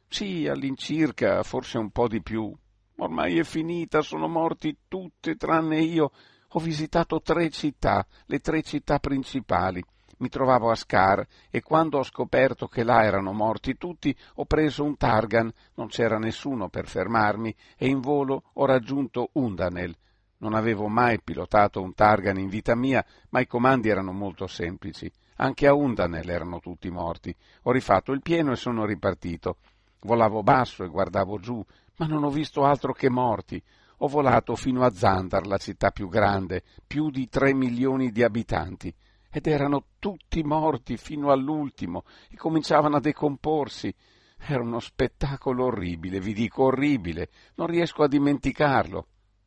Sì, 0.09 0.47
all'incirca, 0.47 1.43
forse 1.43 1.79
un 1.79 1.91
po' 1.91 2.09
di 2.09 2.23
più. 2.23 2.55
Ormai 2.99 3.39
è 3.39 3.45
finita, 3.45 4.01
sono 4.01 4.29
morti 4.29 4.77
tutti 4.89 5.37
tranne 5.37 5.81
io. 5.81 6.13
Ho 6.51 6.61
visitato 6.61 7.21
tre 7.21 7.51
città, 7.51 8.07
le 8.27 8.39
tre 8.39 8.63
città 8.63 8.99
principali 8.99 9.85
mi 10.19 10.29
trovavo 10.29 10.71
a 10.71 10.75
Scar 10.75 11.27
e 11.51 11.63
quando 11.63 11.99
ho 11.99 12.03
scoperto 12.03 12.69
che 12.69 12.85
là 12.85 13.05
erano 13.05 13.33
morti 13.33 13.77
tutti 13.77 14.17
ho 14.37 14.45
preso 14.47 14.85
un 14.85 14.97
Targan, 14.97 15.53
non 15.75 15.89
c'era 15.89 16.19
nessuno 16.19 16.69
per 16.69 16.89
fermarmi 16.89 17.55
e 17.77 17.87
in 17.87 18.01
volo 18.01 18.45
ho 18.55 18.65
raggiunto 18.65 19.31
Undanel. 19.33 19.95
Non 20.39 20.55
avevo 20.55 20.89
mai 20.89 21.21
pilotato 21.23 21.83
un 21.83 21.95
Targan 21.95 22.39
in 22.39 22.49
vita 22.49 22.75
mia, 22.75 23.05
ma 23.31 23.41
i 23.41 23.47
comandi 23.47 23.89
erano 23.89 24.13
molto 24.13 24.47
semplici. 24.47 25.11
Anche 25.37 25.67
a 25.67 25.75
Undanel 25.75 26.29
erano 26.29 26.61
tutti 26.61 26.91
morti. 26.91 27.35
Ho 27.63 27.73
rifatto 27.73 28.13
il 28.13 28.23
pieno 28.23 28.53
e 28.53 28.57
sono 28.57 28.85
ripartito. 28.85 29.59
Volavo 30.01 30.43
basso 30.43 30.85
e 30.85 30.89
guardavo 30.89 31.39
giù, 31.39 31.65
ma 31.97 32.07
non 32.07 32.25
ho 32.25 32.31
visto 32.31 32.65
altro 32.65 32.93
che 32.93 33.11
morti. 33.11 33.63
Ho 33.99 34.09
volato 34.09 34.55
fino 34.57 34.83
a 34.83 34.91
Zandar, 34.91 35.47
la 35.47 35.57
città 35.57 35.91
più 35.91 36.09
grande, 36.09 36.63
più 36.87 37.11
di 37.11 37.29
tre 37.29 37.55
milioni 37.55 38.11
di 38.11 38.23
abitanti 38.23 38.95
ed 39.31 39.47
erano 39.47 39.85
tutti 39.99 40.43
morti 40.43 40.97
fino 40.97 41.31
all'ultimo 41.31 42.05
e 42.31 42.37
cominciavano 42.37 42.97
a 42.97 43.01
decomporsi. 43.01 43.95
Era 44.39 44.63
uno 44.63 44.81
spettacolo 44.81 45.65
orribile, 45.65 46.21
vi 46.21 46.33
dico 46.33 46.65
orribile, 46.65 47.31
non 47.57 47.67
riesco 47.67 48.03
a 48.03 48.09
dimenticarlo. 48.09 49.07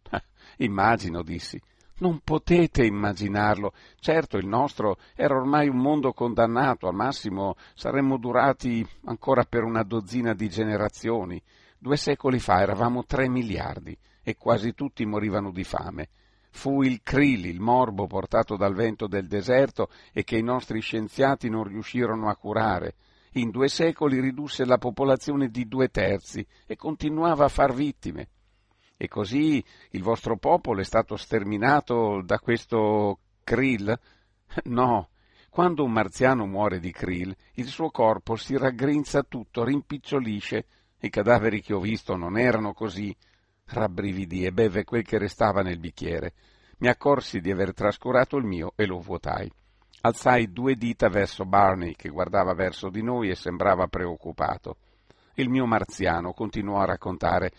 Immagino, 0.58 1.22
dissi. 1.22 1.62
Non 2.00 2.22
potete 2.24 2.86
immaginarlo. 2.86 3.74
Certo, 4.00 4.38
il 4.38 4.48
nostro 4.48 4.98
era 5.16 5.36
ormai 5.36 5.68
un 5.68 5.78
mondo 5.78 6.14
condannato, 6.14 6.88
al 6.88 6.96
massimo 6.96 7.56
saremmo 7.76 8.18
durati 8.18 8.88
ancora 9.06 9.44
per 9.44 9.64
una 9.64 9.84
dozzina 9.84 10.34
di 10.34 10.50
generazioni. 10.50 11.42
Due 11.78 11.98
secoli 11.98 12.40
fa 12.40 12.62
eravamo 12.62 13.06
tre 13.06 13.28
miliardi 13.28 13.98
e 14.24 14.36
quasi 14.36 14.74
tutti 14.74 15.06
morivano 15.06 15.52
di 15.52 15.64
fame. 15.64 16.10
Fu 16.52 16.84
il 16.84 17.02
krill, 17.04 17.46
il 17.46 17.60
morbo 17.60 18.08
portato 18.08 18.56
dal 18.56 18.74
vento 18.74 19.08
del 19.08 19.28
deserto 19.28 19.90
e 20.14 20.24
che 20.24 20.38
i 20.38 20.44
nostri 20.44 20.80
scienziati 20.80 21.50
non 21.50 21.64
riuscirono 21.64 22.30
a 22.30 22.36
curare. 22.36 22.96
In 23.34 23.50
due 23.50 23.68
secoli 23.68 24.20
ridusse 24.20 24.66
la 24.66 24.78
popolazione 24.78 25.50
di 25.50 25.68
due 25.68 25.90
terzi 25.90 26.46
e 26.66 26.76
continuava 26.76 27.46
a 27.46 27.50
far 27.50 27.74
vittime. 27.74 28.30
E 29.02 29.08
così 29.08 29.64
il 29.92 30.04
vostro 30.04 30.36
popolo 30.36 30.82
è 30.82 30.84
stato 30.84 31.16
sterminato 31.16 32.22
da 32.22 32.38
questo 32.38 33.20
krill? 33.46 33.98
No. 34.66 35.08
Quando 35.50 35.86
un 35.86 35.92
marziano 35.94 36.46
muore 36.46 36.80
di 36.80 36.92
krill, 36.92 37.34
il 37.54 37.68
suo 37.68 37.92
corpo 37.92 38.36
si 38.36 38.58
raggrinza 38.58 39.24
tutto, 39.24 39.64
rimpicciolisce. 39.64 40.66
I 41.00 41.10
cadaveri 41.10 41.62
che 41.62 41.74
ho 41.74 41.80
visto 41.80 42.18
non 42.18 42.38
erano 42.38 42.74
così 42.74 43.16
rabbrividì 43.68 44.44
e 44.44 44.52
beve 44.52 44.84
quel 44.84 45.04
che 45.04 45.18
restava 45.18 45.62
nel 45.62 45.80
bicchiere. 45.80 46.34
Mi 46.80 46.90
accorsi 46.90 47.40
di 47.40 47.52
aver 47.52 47.74
trascurato 47.74 48.36
il 48.36 48.44
mio 48.44 48.74
e 48.76 48.86
lo 48.86 49.00
vuotai. 49.00 49.50
Alzai 50.02 50.52
due 50.52 50.76
dita 50.76 51.08
verso 51.08 51.46
Barney, 51.46 51.94
che 51.96 52.10
guardava 52.10 52.54
verso 52.54 52.90
di 52.90 53.02
noi 53.02 53.30
e 53.30 53.36
sembrava 53.36 53.88
preoccupato. 53.88 54.76
Il 55.36 55.48
mio 55.48 55.66
marziano 55.66 56.34
continuò 56.34 56.80
a 56.80 56.86
raccontare. 56.86 57.52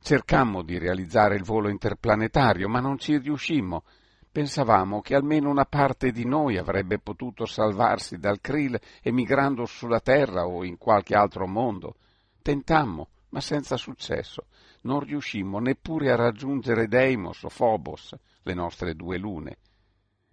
Cercammo 0.00 0.62
di 0.62 0.78
realizzare 0.78 1.36
il 1.36 1.44
volo 1.44 1.68
interplanetario, 1.68 2.68
ma 2.68 2.80
non 2.80 2.98
ci 2.98 3.18
riuscimmo. 3.18 3.84
Pensavamo 4.30 5.00
che 5.00 5.14
almeno 5.14 5.48
una 5.48 5.64
parte 5.64 6.10
di 6.10 6.26
noi 6.26 6.58
avrebbe 6.58 6.98
potuto 6.98 7.46
salvarsi 7.46 8.18
dal 8.18 8.40
krill 8.40 8.78
emigrando 9.02 9.64
sulla 9.64 10.00
Terra 10.00 10.46
o 10.46 10.64
in 10.64 10.76
qualche 10.76 11.14
altro 11.14 11.46
mondo. 11.46 11.96
Tentammo, 12.42 13.08
ma 13.30 13.40
senza 13.40 13.76
successo 13.76 14.46
non 14.86 15.00
riuscimmo 15.00 15.58
neppure 15.58 16.10
a 16.10 16.16
raggiungere 16.16 16.86
Deimos 16.86 17.42
o 17.42 17.48
Phobos, 17.54 18.14
le 18.42 18.54
nostre 18.54 18.94
due 18.94 19.18
lune. 19.18 19.58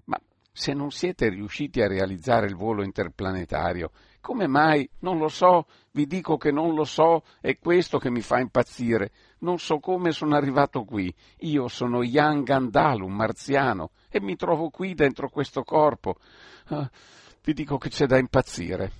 Ma 0.05 0.20
se 0.51 0.74
non 0.74 0.91
siete 0.91 1.27
riusciti 1.29 1.82
a 1.82 1.88
realizzare 1.88 2.46
il 2.46 2.55
volo 2.55 2.84
interplanetario, 2.84 3.91
come 4.24 4.48
mai? 4.48 4.89
Non 5.00 5.18
lo 5.18 5.27
so, 5.27 5.65
vi 5.92 6.08
dico 6.08 6.38
che 6.38 6.50
non 6.50 6.74
lo 6.74 6.86
so, 6.86 7.24
è 7.42 7.58
questo 7.60 8.00
che 8.00 8.10
mi 8.10 8.22
fa 8.22 8.39
impazzire. 8.39 9.12
Non 9.39 9.60
so 9.60 9.80
come 9.80 10.13
sono 10.13 10.38
arrivato 10.38 10.86
qui. 10.86 11.13
Io 11.39 11.68
sono 11.68 12.01
Jan 12.03 12.44
Gandal, 12.44 13.01
un 13.01 13.12
marziano, 13.12 13.92
e 14.10 14.22
mi 14.22 14.38
trovo 14.38 14.70
qui 14.70 14.94
dentro 14.94 15.30
questo 15.30 15.63
corpo. 15.63 16.15
Uh, 16.70 16.88
vi 17.44 17.53
dico 17.53 17.77
che 17.77 17.89
c'è 17.89 18.06
da 18.06 18.18
impazzire. 18.18 18.92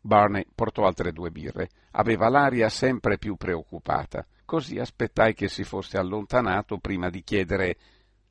Barney 0.00 0.44
portò 0.52 0.86
altre 0.86 1.12
due 1.12 1.30
birre. 1.30 1.68
Aveva 1.92 2.28
l'aria 2.28 2.68
sempre 2.68 3.16
più 3.16 3.36
preoccupata. 3.36 4.26
Così 4.44 4.80
aspettai 4.80 5.34
che 5.34 5.46
si 5.46 5.62
fosse 5.62 5.98
allontanato 5.98 6.78
prima 6.78 7.10
di 7.10 7.22
chiedere 7.22 7.76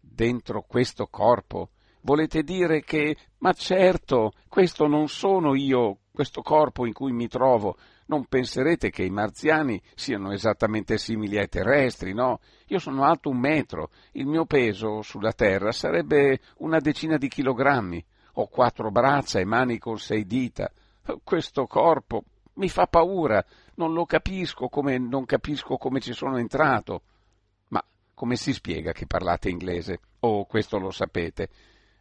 dentro 0.02 0.66
questo 0.68 1.08
corpo. 1.08 1.70
Volete 2.02 2.44
dire 2.44 2.84
che. 2.84 3.16
Ma 3.40 3.54
certo, 3.54 4.34
questo 4.48 4.88
non 4.88 5.08
sono 5.08 5.56
io, 5.56 6.00
questo 6.18 6.42
corpo 6.42 6.88
in 6.88 6.94
cui 6.94 7.12
mi 7.12 7.28
trovo. 7.28 7.78
Non 8.08 8.26
penserete 8.26 8.90
che 8.90 9.04
i 9.04 9.12
marziani 9.12 9.80
siano 9.94 10.32
esattamente 10.32 10.98
simili 10.98 11.38
ai 11.38 11.48
terrestri, 11.48 12.12
no? 12.12 12.40
Io 12.70 12.80
sono 12.80 13.04
alto 13.04 13.30
un 13.30 13.38
metro, 13.38 13.92
il 14.14 14.26
mio 14.26 14.46
peso 14.46 15.04
sulla 15.04 15.32
terra 15.32 15.72
sarebbe 15.72 16.40
una 16.58 16.80
decina 16.80 17.18
di 17.18 17.28
chilogrammi. 17.28 18.04
Ho 18.34 18.48
quattro 18.48 18.90
braccia 18.90 19.38
e 19.38 19.46
mani 19.46 19.78
con 19.78 20.00
sei 20.00 20.26
dita. 20.26 20.72
Questo 21.24 21.68
corpo 21.68 22.24
mi 22.54 22.68
fa 22.68 22.88
paura, 22.88 23.46
non 23.76 23.94
lo 23.94 24.08
capisco 24.08 24.70
come 24.70 24.98
non 24.98 25.24
capisco 25.26 25.78
come 25.78 26.00
ci 26.00 26.14
sono 26.14 26.40
entrato. 26.40 27.04
Ma 27.68 27.84
come 28.16 28.38
si 28.38 28.54
spiega 28.54 28.92
che 28.92 29.06
parlate 29.06 29.50
inglese? 29.50 30.00
Oh, 30.22 30.46
questo 30.46 30.80
lo 30.80 30.90
sapete? 30.90 31.50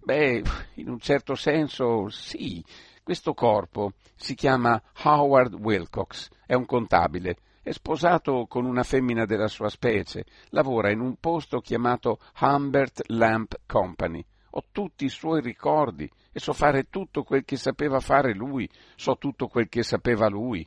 Beh, 0.07 0.41
in 0.75 0.89
un 0.89 1.01
certo 1.01 1.35
senso 1.35 2.09
sì. 2.11 2.65
Questo 3.03 3.35
corpo 3.35 3.95
si 4.15 4.37
chiama 4.37 4.81
Howard 5.03 5.55
Wilcox, 5.55 6.29
è 6.47 6.55
un 6.55 6.65
contabile, 6.65 7.39
è 7.61 7.73
sposato 7.73 8.47
con 8.47 8.67
una 8.67 8.85
femmina 8.85 9.25
della 9.25 9.49
sua 9.49 9.69
specie, 9.69 10.25
lavora 10.51 10.93
in 10.93 11.01
un 11.01 11.17
posto 11.17 11.59
chiamato 11.59 12.21
Humbert 12.39 13.03
Lamp 13.07 13.63
Company. 13.67 14.25
Ho 14.51 14.67
tutti 14.71 15.07
i 15.07 15.09
suoi 15.09 15.41
ricordi 15.41 16.09
e 16.31 16.39
so 16.39 16.53
fare 16.53 16.89
tutto 16.89 17.25
quel 17.25 17.45
che 17.45 17.57
sapeva 17.57 17.99
fare 17.99 18.33
lui, 18.33 18.71
so 18.95 19.17
tutto 19.17 19.49
quel 19.49 19.69
che 19.69 19.83
sapeva 19.83 20.29
lui. 20.29 20.65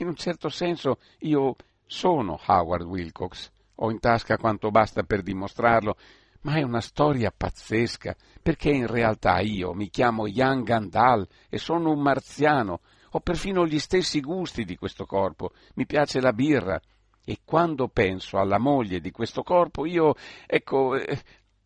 In 0.00 0.08
un 0.08 0.16
certo 0.16 0.50
senso 0.50 0.98
io 1.20 1.56
sono 1.86 2.38
Howard 2.44 2.84
Wilcox, 2.84 3.50
ho 3.76 3.90
in 3.90 4.00
tasca 4.00 4.36
quanto 4.36 4.70
basta 4.70 5.02
per 5.02 5.22
dimostrarlo, 5.22 5.96
ma 6.42 6.56
è 6.56 6.62
una 6.62 6.80
storia 6.80 7.32
pazzesca, 7.36 8.14
perché 8.42 8.70
in 8.70 8.86
realtà 8.86 9.40
io 9.40 9.72
mi 9.74 9.88
chiamo 9.88 10.28
Jan 10.28 10.62
Gandal 10.62 11.26
e 11.48 11.58
sono 11.58 11.90
un 11.90 12.00
marziano, 12.00 12.80
ho 13.10 13.20
perfino 13.20 13.66
gli 13.66 13.78
stessi 13.78 14.20
gusti 14.20 14.64
di 14.64 14.76
questo 14.76 15.06
corpo, 15.06 15.52
mi 15.74 15.86
piace 15.86 16.20
la 16.20 16.32
birra, 16.32 16.80
e 17.24 17.38
quando 17.44 17.88
penso 17.88 18.38
alla 18.38 18.58
moglie 18.58 19.00
di 19.00 19.10
questo 19.10 19.42
corpo, 19.42 19.86
io, 19.86 20.14
ecco, 20.46 20.96
eh, 20.96 21.18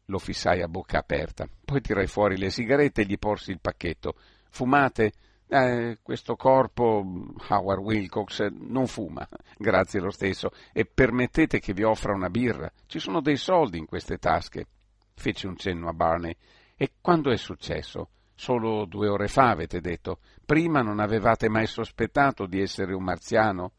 lo 0.06 0.18
fissai 0.18 0.60
a 0.60 0.68
bocca 0.68 0.98
aperta, 0.98 1.48
poi 1.64 1.80
tirai 1.80 2.06
fuori 2.06 2.36
le 2.36 2.50
sigarette 2.50 3.02
e 3.02 3.06
gli 3.06 3.18
porsi 3.18 3.52
il 3.52 3.60
pacchetto. 3.60 4.14
Fumate? 4.50 5.12
Eh, 5.48 5.98
questo 6.02 6.34
corpo, 6.34 7.04
Howard 7.48 7.80
Wilcox, 7.80 8.48
non 8.50 8.86
fuma, 8.88 9.26
grazie 9.56 10.00
lo 10.00 10.10
stesso, 10.10 10.50
e 10.72 10.86
permettete 10.86 11.60
che 11.60 11.72
vi 11.72 11.84
offra 11.84 12.12
una 12.12 12.30
birra. 12.30 12.70
Ci 12.86 12.98
sono 12.98 13.20
dei 13.20 13.36
soldi 13.36 13.78
in 13.78 13.86
queste 13.86 14.18
tasche. 14.18 14.66
Fece 15.14 15.46
un 15.46 15.56
cenno 15.56 15.88
a 15.88 15.92
Barney. 15.92 16.36
E 16.76 16.92
quando 17.00 17.30
è 17.30 17.36
successo? 17.36 18.10
Solo 18.34 18.84
due 18.84 19.08
ore 19.08 19.28
fa, 19.28 19.48
avete 19.48 19.80
detto. 19.80 20.18
Prima 20.44 20.82
non 20.82 21.00
avevate 21.00 21.48
mai 21.48 21.66
sospettato 21.66 22.46
di 22.46 22.60
essere 22.60 22.92
un 22.92 23.02
marziano? 23.02 23.72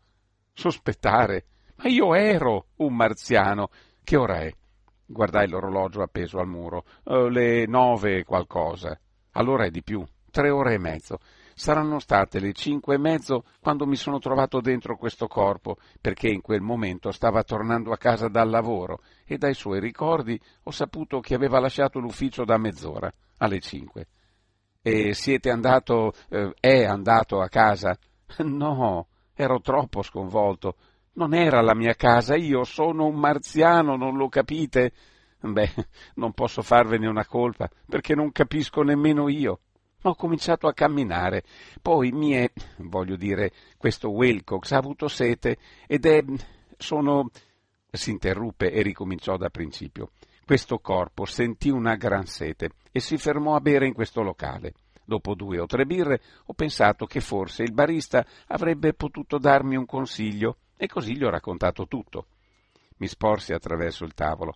Sospettare? 0.52 1.46
Ma 1.76 1.90
io 1.90 2.16
ero 2.16 2.70
un 2.78 2.96
marziano. 2.96 3.70
Che 4.04 4.16
ora 4.16 4.40
è? 4.40 4.52
Guardai 5.06 5.48
l'orologio 5.48 6.02
appeso 6.02 6.40
al 6.40 6.48
muro. 6.48 6.86
Uh, 7.04 7.28
le 7.28 7.68
nove 7.68 8.24
qualcosa. 8.24 9.00
Allora 9.34 9.66
è 9.66 9.70
di 9.70 9.84
più. 9.84 10.04
Tre 10.32 10.50
ore 10.50 10.74
e 10.74 10.80
mezzo. 10.80 11.20
Saranno 11.60 11.98
state 11.98 12.40
le 12.40 12.54
cinque 12.54 12.94
e 12.94 13.00
mezzo 13.00 13.44
quando 13.60 13.88
mi 13.88 13.96
sono 13.96 14.20
trovato 14.20 14.62
dentro 14.62 14.96
questo 14.96 15.26
corpo, 15.26 15.78
perché 16.00 16.28
in 16.28 16.40
quel 16.40 16.62
momento 16.62 17.12
stava 17.12 17.42
tornando 17.42 17.92
a 17.92 17.98
casa 17.98 18.28
dal 18.28 18.48
lavoro 18.48 19.02
e 19.26 19.40
dai 19.40 19.56
suoi 19.56 19.80
ricordi 19.80 20.40
ho 20.62 20.70
saputo 20.70 21.20
che 21.20 21.34
aveva 21.34 21.60
lasciato 21.60 21.98
l'ufficio 21.98 22.46
da 22.46 22.60
mezz'ora, 22.60 23.12
alle 23.38 23.60
cinque. 23.60 24.06
E 24.84 25.16
siete 25.16 25.50
andato, 25.50 26.14
eh, 26.30 26.54
è 26.60 26.84
andato 26.86 27.42
a 27.42 27.48
casa? 27.48 27.98
No, 28.44 29.08
ero 29.34 29.60
troppo 29.60 30.04
sconvolto. 30.04 30.76
Non 31.14 31.34
era 31.34 31.60
la 31.62 31.74
mia 31.74 31.96
casa, 31.96 32.36
io 32.36 32.66
sono 32.66 33.08
un 33.08 33.16
marziano, 33.16 33.96
non 33.96 34.16
lo 34.16 34.30
capite? 34.30 34.92
Beh, 35.40 35.74
non 36.18 36.34
posso 36.34 36.62
farvene 36.62 37.08
una 37.08 37.26
colpa, 37.26 37.68
perché 37.88 38.14
non 38.14 38.32
capisco 38.32 38.84
nemmeno 38.84 39.28
io. 39.28 39.62
Ho 40.04 40.16
cominciato 40.16 40.68
a 40.68 40.74
camminare, 40.74 41.44
poi 41.82 42.12
mi 42.12 42.32
è, 42.32 42.52
voglio 42.78 43.16
dire, 43.16 43.52
questo 43.78 44.10
Wilcox 44.10 44.72
ha 44.72 44.78
avuto 44.78 45.08
sete 45.08 45.58
ed 45.88 46.06
è, 46.06 46.24
sono... 46.78 47.30
Si 47.90 48.12
interruppe 48.12 48.72
e 48.72 48.82
ricominciò 48.84 49.38
da 49.38 49.50
principio. 49.50 50.12
Questo 50.46 50.80
corpo 50.80 51.26
sentì 51.26 51.70
una 51.70 51.96
gran 51.96 52.26
sete 52.26 52.72
e 52.92 53.00
si 53.00 53.18
fermò 53.18 53.56
a 53.56 53.62
bere 53.62 53.88
in 53.88 53.94
questo 53.94 54.22
locale. 54.22 54.74
Dopo 55.04 55.34
due 55.36 55.58
o 55.58 55.66
tre 55.66 55.86
birre 55.86 56.22
ho 56.46 56.54
pensato 56.54 57.06
che 57.06 57.22
forse 57.22 57.64
il 57.64 57.72
barista 57.72 58.26
avrebbe 58.48 58.94
potuto 58.94 59.38
darmi 59.38 59.78
un 59.78 59.86
consiglio 59.86 60.58
e 60.76 60.88
così 60.88 61.16
gli 61.16 61.24
ho 61.24 61.30
raccontato 61.30 61.88
tutto. 61.88 62.28
Mi 62.98 63.08
sporsi 63.08 63.54
attraverso 63.54 64.04
il 64.04 64.14
tavolo. 64.14 64.54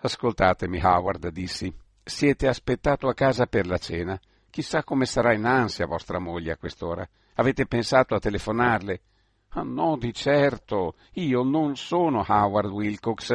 Ascoltatemi, 0.00 0.80
Howard, 0.82 1.28
dissi. 1.28 1.72
Siete 2.06 2.48
aspettato 2.48 3.08
a 3.08 3.14
casa 3.14 3.46
per 3.46 3.66
la 3.66 3.78
cena. 3.78 4.20
Chissà 4.50 4.84
come 4.84 5.06
sarà 5.06 5.32
in 5.32 5.46
ansia 5.46 5.86
vostra 5.86 6.18
moglie 6.18 6.52
a 6.52 6.58
quest'ora. 6.58 7.08
Avete 7.36 7.64
pensato 7.64 8.14
a 8.14 8.18
telefonarle? 8.18 9.00
Ah, 9.48 9.62
no, 9.62 9.96
di 9.96 10.12
certo. 10.12 10.96
Io 11.12 11.42
non 11.42 11.76
sono 11.76 12.22
Howard 12.28 12.70
Wilcox. 12.70 13.34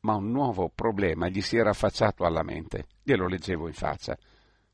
Ma 0.00 0.16
un 0.16 0.32
nuovo 0.32 0.72
problema 0.74 1.28
gli 1.28 1.40
si 1.40 1.56
era 1.56 1.70
affacciato 1.70 2.24
alla 2.24 2.42
mente. 2.42 2.86
Glielo 3.04 3.28
leggevo 3.28 3.68
in 3.68 3.74
faccia. 3.74 4.18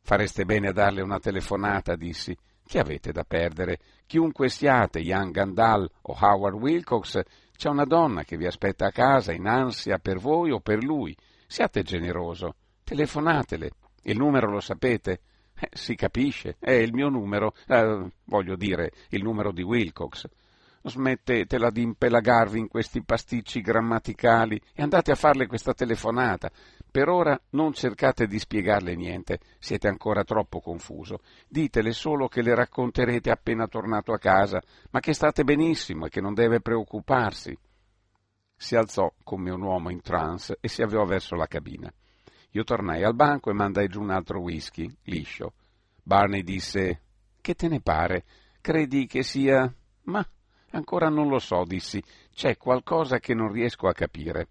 Fareste 0.00 0.46
bene 0.46 0.68
a 0.68 0.72
darle 0.72 1.02
una 1.02 1.18
telefonata, 1.18 1.94
dissi. 1.94 2.34
Che 2.66 2.78
avete 2.78 3.12
da 3.12 3.24
perdere? 3.24 3.80
Chiunque 4.06 4.48
siate, 4.48 5.00
Ian 5.00 5.30
Gandal 5.30 5.86
o 6.02 6.16
Howard 6.18 6.56
Wilcox, 6.56 7.20
c'è 7.54 7.68
una 7.68 7.84
donna 7.84 8.24
che 8.24 8.38
vi 8.38 8.46
aspetta 8.46 8.86
a 8.86 8.92
casa 8.92 9.32
in 9.32 9.46
ansia 9.46 9.98
per 9.98 10.20
voi 10.20 10.52
o 10.52 10.60
per 10.60 10.82
lui. 10.82 11.14
Siate 11.46 11.82
generoso. 11.82 12.54
Telefonatele. 12.86 13.72
Il 14.02 14.16
numero 14.16 14.48
lo 14.48 14.60
sapete? 14.60 15.20
Eh, 15.58 15.70
si 15.72 15.96
capisce, 15.96 16.54
è 16.60 16.70
il 16.70 16.92
mio 16.92 17.08
numero, 17.08 17.52
eh, 17.66 18.12
voglio 18.26 18.54
dire, 18.54 18.92
il 19.08 19.24
numero 19.24 19.50
di 19.50 19.62
Wilcox. 19.62 20.28
Smettetela 20.84 21.70
di 21.70 21.82
impelagarvi 21.82 22.60
in 22.60 22.68
questi 22.68 23.02
pasticci 23.02 23.60
grammaticali 23.60 24.62
e 24.72 24.82
andate 24.82 25.10
a 25.10 25.16
farle 25.16 25.48
questa 25.48 25.74
telefonata. 25.74 26.48
Per 26.88 27.08
ora 27.08 27.36
non 27.50 27.72
cercate 27.72 28.28
di 28.28 28.38
spiegarle 28.38 28.94
niente, 28.94 29.40
siete 29.58 29.88
ancora 29.88 30.22
troppo 30.22 30.60
confuso. 30.60 31.22
Ditele 31.48 31.90
solo 31.90 32.28
che 32.28 32.40
le 32.40 32.54
racconterete 32.54 33.32
appena 33.32 33.66
tornato 33.66 34.12
a 34.12 34.18
casa, 34.18 34.62
ma 34.90 35.00
che 35.00 35.12
state 35.12 35.42
benissimo 35.42 36.06
e 36.06 36.08
che 36.08 36.20
non 36.20 36.34
deve 36.34 36.60
preoccuparsi. 36.60 37.58
Si 38.54 38.76
alzò 38.76 39.12
come 39.24 39.50
un 39.50 39.62
uomo 39.62 39.90
in 39.90 40.02
trance 40.02 40.58
e 40.60 40.68
si 40.68 40.82
avviò 40.82 41.04
verso 41.04 41.34
la 41.34 41.48
cabina. 41.48 41.92
Io 42.56 42.64
tornai 42.64 43.02
al 43.02 43.14
banco 43.14 43.50
e 43.50 43.52
mandai 43.52 43.86
giù 43.86 44.00
un 44.00 44.08
altro 44.08 44.40
whisky, 44.40 44.90
liscio. 45.02 45.52
Barney 46.02 46.42
disse: 46.42 47.02
Che 47.38 47.54
te 47.54 47.68
ne 47.68 47.82
pare? 47.82 48.24
Credi 48.62 49.04
che 49.04 49.22
sia. 49.22 49.70
Ma 50.04 50.26
ancora 50.70 51.10
non 51.10 51.28
lo 51.28 51.38
so, 51.38 51.64
dissi. 51.66 52.02
C'è 52.34 52.56
qualcosa 52.56 53.18
che 53.18 53.34
non 53.34 53.52
riesco 53.52 53.88
a 53.88 53.92
capire. 53.92 54.48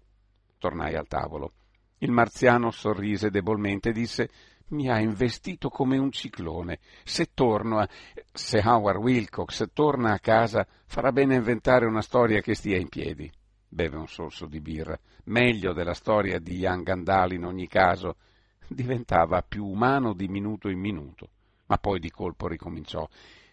Tornai 0.56 0.94
al 0.94 1.08
tavolo. 1.08 1.54
Il 1.98 2.12
marziano 2.12 2.70
sorrise 2.70 3.28
debolmente 3.28 3.88
e 3.88 3.92
disse: 3.92 4.30
Mi 4.68 4.88
ha 4.88 5.00
investito 5.00 5.68
come 5.68 5.98
un 5.98 6.12
ciclone. 6.12 6.78
Se 7.02 7.30
torno 7.34 7.78
a. 7.78 7.88
Se 8.32 8.62
Howard 8.64 9.00
Wilcox 9.00 9.64
torna 9.72 10.12
a 10.12 10.20
casa, 10.20 10.64
farà 10.86 11.10
bene 11.10 11.34
inventare 11.34 11.86
una 11.86 12.02
storia 12.02 12.40
che 12.40 12.54
stia 12.54 12.78
in 12.78 12.88
piedi 12.88 13.28
beve 13.68 13.96
un 13.96 14.08
sorso 14.08 14.46
di 14.46 14.60
birra, 14.60 14.98
meglio 15.24 15.72
della 15.72 15.94
storia 15.94 16.38
di 16.38 16.58
Ian 16.58 16.82
Gandal 16.82 17.32
in 17.32 17.44
ogni 17.44 17.68
caso, 17.68 18.16
diventava 18.68 19.42
più 19.42 19.66
umano 19.66 20.12
di 20.12 20.28
minuto 20.28 20.68
in 20.68 20.78
minuto, 20.78 21.28
ma 21.66 21.78
poi 21.78 21.98
di 21.98 22.10
colpo 22.10 22.48
ricominciò. 22.48 23.06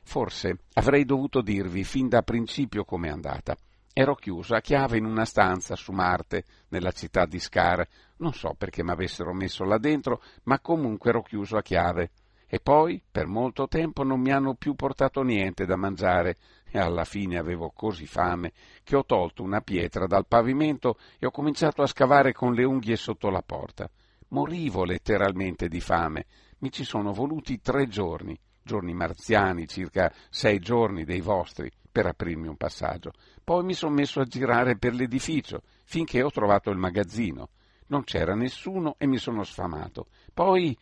Forse 0.04 0.60
avrei 0.74 1.06
dovuto 1.06 1.42
dirvi 1.42 1.84
fin 1.84 2.10
da 2.10 2.22
principio 2.22 2.84
com'è 2.84 3.10
andata. 3.10 3.56
Ero 3.96 4.16
chiuso 4.16 4.56
a 4.56 4.60
chiave 4.60 4.98
in 4.98 5.06
una 5.06 5.24
stanza 5.24 5.76
su 5.76 5.92
Marte, 5.92 6.46
nella 6.70 6.92
città 6.92 7.26
di 7.26 7.40
Scar. 7.40 7.88
Non 8.18 8.34
so 8.34 8.56
perché 8.58 8.84
mi 8.84 8.90
avessero 8.90 9.34
messo 9.34 9.64
là 9.64 9.78
dentro, 9.78 10.22
ma 10.44 10.60
comunque 10.60 11.12
ero 11.12 11.22
chiuso 11.22 11.58
a 11.58 11.62
chiave. 11.62 12.10
E 12.48 12.60
poi, 12.60 13.02
per 13.10 13.28
molto 13.28 13.68
tempo, 13.68 14.04
non 14.04 14.20
mi 14.20 14.32
hanno 14.32 14.56
più 14.56 14.74
portato 14.74 15.22
niente 15.22 15.66
da 15.66 15.76
mangiare, 15.76 16.38
e 16.76 16.80
alla 16.80 17.06
fine 17.06 17.38
avevo 17.38 17.70
così 17.70 18.08
fame 18.08 18.52
che 18.84 18.96
ho 18.96 19.06
tolto 19.06 19.44
una 19.44 19.62
pietra 19.62 20.08
dal 20.08 20.26
pavimento 20.26 20.98
e 21.20 21.28
ho 21.28 21.30
cominciato 21.30 21.84
a 21.84 21.88
scavare 21.88 22.34
con 22.34 22.56
le 22.56 22.64
unghie 22.64 22.96
sotto 22.96 23.30
la 23.30 23.44
porta. 23.44 23.88
Morivo 24.30 24.84
letteralmente 24.84 25.68
di 25.68 25.80
fame. 25.80 26.26
Mi 26.58 26.72
ci 26.72 26.84
sono 26.84 27.14
voluti 27.14 27.62
tre 27.62 27.86
giorni, 27.86 28.36
giorni 28.64 28.96
marziani, 28.96 29.68
circa 29.68 30.12
sei 30.32 30.58
giorni 30.58 31.04
dei 31.04 31.22
vostri, 31.22 31.72
per 31.92 32.08
aprirmi 32.08 32.48
un 32.48 32.58
passaggio. 32.58 33.12
Poi 33.44 33.64
mi 33.64 33.76
sono 33.76 33.94
messo 33.94 34.20
a 34.20 34.26
girare 34.26 34.76
per 34.76 34.96
l'edificio, 34.96 35.62
finché 35.84 36.24
ho 36.24 36.32
trovato 36.32 36.72
il 36.72 36.80
magazzino. 36.80 37.50
Non 37.90 38.04
c'era 38.04 38.34
nessuno 38.34 38.96
e 38.98 39.06
mi 39.06 39.18
sono 39.18 39.44
sfamato. 39.44 40.08
Poi. 40.34 40.76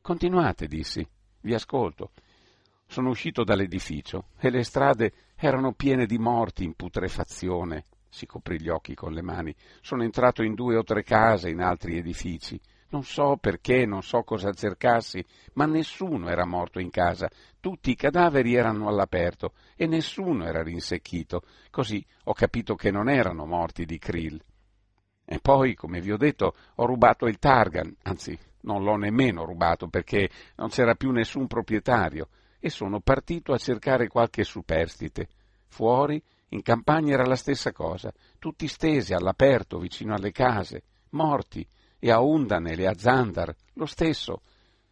Continuate, 0.00 0.66
dissi. 0.66 1.06
Vi 1.42 1.52
ascolto. 1.52 2.12
Sono 2.86 3.10
uscito 3.10 3.44
dall'edificio 3.44 4.28
e 4.38 4.50
le 4.50 4.62
strade 4.62 5.12
erano 5.46 5.72
piene 5.72 6.06
di 6.06 6.18
morti 6.18 6.64
in 6.64 6.74
putrefazione. 6.74 7.84
Si 8.08 8.26
coprì 8.26 8.60
gli 8.60 8.68
occhi 8.68 8.94
con 8.94 9.12
le 9.12 9.22
mani. 9.22 9.54
Sono 9.80 10.02
entrato 10.02 10.42
in 10.42 10.54
due 10.54 10.76
o 10.76 10.84
tre 10.84 11.02
case, 11.02 11.50
in 11.50 11.60
altri 11.60 11.98
edifici. 11.98 12.58
Non 12.90 13.02
so 13.02 13.36
perché, 13.40 13.86
non 13.86 14.02
so 14.02 14.22
cosa 14.22 14.52
cercassi, 14.52 15.24
ma 15.54 15.66
nessuno 15.66 16.28
era 16.28 16.46
morto 16.46 16.78
in 16.78 16.90
casa. 16.90 17.28
Tutti 17.58 17.90
i 17.90 17.96
cadaveri 17.96 18.54
erano 18.54 18.88
all'aperto 18.88 19.52
e 19.74 19.86
nessuno 19.86 20.46
era 20.46 20.62
rinsecchito. 20.62 21.42
Così 21.70 22.04
ho 22.24 22.32
capito 22.32 22.76
che 22.76 22.90
non 22.90 23.08
erano 23.08 23.46
morti 23.46 23.84
di 23.84 23.98
krill. 23.98 24.40
E 25.26 25.40
poi, 25.40 25.74
come 25.74 26.00
vi 26.00 26.12
ho 26.12 26.16
detto, 26.16 26.54
ho 26.76 26.86
rubato 26.86 27.26
il 27.26 27.38
Targan, 27.38 27.96
anzi, 28.02 28.38
non 28.60 28.84
l'ho 28.84 28.96
nemmeno 28.96 29.44
rubato 29.44 29.88
perché 29.88 30.30
non 30.56 30.68
c'era 30.68 30.94
più 30.94 31.10
nessun 31.10 31.46
proprietario 31.46 32.28
e 32.64 32.70
sono 32.70 33.00
partito 33.00 33.52
a 33.52 33.58
cercare 33.58 34.08
qualche 34.08 34.42
superstite. 34.42 35.28
Fuori, 35.66 36.22
in 36.48 36.62
campagna 36.62 37.12
era 37.12 37.26
la 37.26 37.36
stessa 37.36 37.72
cosa, 37.72 38.10
tutti 38.38 38.66
stesi 38.68 39.12
all'aperto 39.12 39.78
vicino 39.78 40.14
alle 40.14 40.32
case, 40.32 40.82
morti, 41.10 41.66
e 41.98 42.10
a 42.10 42.22
Undanel 42.22 42.80
e 42.80 42.86
a 42.86 42.96
Zandar, 42.96 43.54
lo 43.74 43.84
stesso. 43.84 44.40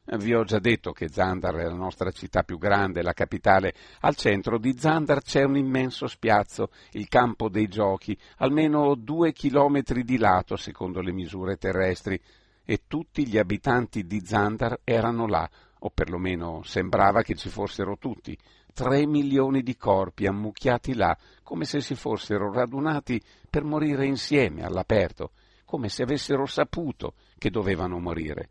Vi 0.05 0.35
ho 0.35 0.45
già 0.45 0.59
detto 0.59 0.93
che 0.93 1.09
Zandar 1.09 1.55
è 1.55 1.65
la 1.65 1.73
nostra 1.73 2.11
città 2.11 2.43
più 2.43 2.59
grande, 2.59 3.01
la 3.01 3.15
capitale. 3.15 3.73
Al 4.01 4.17
centro 4.17 4.59
di 4.59 4.77
Zandar 4.77 5.23
c'è 5.23 5.43
un 5.43 5.57
immenso 5.57 6.07
spiazzo, 6.09 6.69
il 6.91 7.09
campo 7.09 7.49
dei 7.49 7.69
giochi, 7.69 8.15
almeno 8.37 8.95
due 8.97 9.33
chilometri 9.33 10.05
di 10.05 10.19
lato 10.19 10.57
secondo 10.57 11.01
le 11.01 11.13
misure 11.13 11.57
terrestri, 11.57 12.21
e 12.67 12.83
tutti 12.87 13.27
gli 13.27 13.39
abitanti 13.39 14.07
di 14.07 14.21
Zandar 14.23 14.81
erano 14.85 15.27
là, 15.27 15.49
o 15.85 15.91
perlomeno 15.91 16.63
sembrava 16.63 17.23
che 17.23 17.35
ci 17.35 17.49
fossero 17.49 17.97
tutti, 17.99 18.37
tre 18.73 19.07
milioni 19.07 19.63
di 19.63 19.77
corpi 19.77 20.27
ammucchiati 20.27 20.95
là, 20.95 21.17
come 21.43 21.65
se 21.65 21.81
si 21.81 21.95
fossero 21.95 22.53
radunati 22.53 23.21
per 23.51 23.65
morire 23.65 24.07
insieme 24.07 24.65
all'aperto, 24.65 25.33
come 25.65 25.89
se 25.89 26.03
avessero 26.03 26.47
saputo 26.47 27.15
che 27.37 27.51
dovevano 27.51 27.99
morire. 27.99 28.51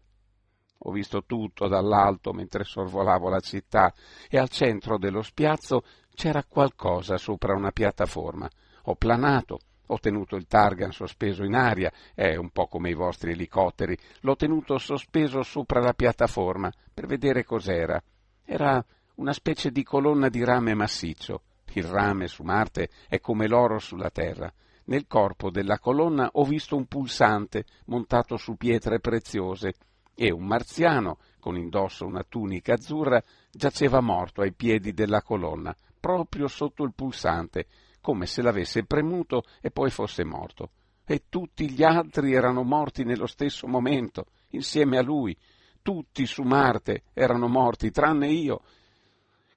Ho 0.84 0.92
visto 0.92 1.24
tutto 1.26 1.68
dall'alto 1.68 2.34
mentre 2.34 2.64
sorvolavo 2.64 3.30
la 3.30 3.40
città 3.40 3.94
e 4.30 4.38
al 4.38 4.50
centro 4.50 4.98
dello 4.98 5.22
spiazzo 5.22 5.84
c'era 6.14 6.44
qualcosa 6.44 7.18
sopra 7.18 7.56
una 7.56 7.72
piattaforma. 7.72 8.50
Ho 8.86 8.96
planato, 8.96 9.60
ho 9.92 10.00
tenuto 10.00 10.38
il 10.38 10.48
Targan 10.48 10.92
sospeso 10.92 11.44
in 11.44 11.54
aria, 11.54 11.92
è 12.16 12.36
un 12.36 12.50
po' 12.50 12.68
come 12.68 12.90
i 12.90 12.94
vostri 12.94 13.32
elicotteri, 13.32 13.98
l'ho 14.22 14.36
tenuto 14.38 14.78
sospeso 14.78 15.44
sopra 15.44 15.82
la 15.82 15.94
piattaforma 15.94 16.72
per 16.94 17.08
vedere 17.08 17.44
cos'era. 17.44 18.02
Era 18.46 18.84
una 19.16 19.34
specie 19.34 19.70
di 19.70 19.84
colonna 19.84 20.30
di 20.30 20.44
rame 20.44 20.74
massiccio. 20.74 21.42
Il 21.74 21.84
rame 21.84 22.28
su 22.28 22.44
Marte 22.44 22.90
è 23.08 23.20
come 23.20 23.48
l'oro 23.48 23.80
sulla 23.80 24.10
Terra. 24.10 24.52
Nel 24.86 25.08
corpo 25.08 25.52
della 25.52 25.78
colonna 25.78 26.30
ho 26.34 26.44
visto 26.44 26.76
un 26.76 26.86
pulsante 26.86 27.66
montato 27.86 28.38
su 28.38 28.56
pietre 28.56 29.00
preziose 29.00 29.74
e 30.16 30.32
un 30.32 30.46
marziano, 30.46 31.18
con 31.40 31.58
indosso 31.58 32.06
una 32.06 32.24
tunica 32.28 32.74
azzurra, 32.74 33.22
giaceva 33.52 34.02
morto 34.02 34.42
ai 34.42 34.54
piedi 34.54 34.94
della 34.94 35.22
colonna, 35.22 35.76
proprio 36.00 36.48
sotto 36.48 36.84
il 36.84 36.94
pulsante, 36.94 37.68
come 38.02 38.26
se 38.26 38.42
l'avesse 38.42 38.84
premuto 38.84 39.44
e 39.62 39.72
poi 39.72 39.90
fosse 39.90 40.26
morto. 40.26 40.72
E 41.06 41.24
tutti 41.30 41.70
gli 41.70 41.84
altri 41.84 42.34
erano 42.34 42.64
morti 42.64 43.04
nello 43.04 43.28
stesso 43.28 43.68
momento, 43.68 44.26
insieme 44.50 44.98
a 44.98 45.02
lui. 45.02 45.38
Tutti 45.82 46.26
su 46.26 46.44
Marte 46.44 47.04
erano 47.14 47.48
morti, 47.48 47.92
tranne 47.92 48.28
io. 48.28 48.62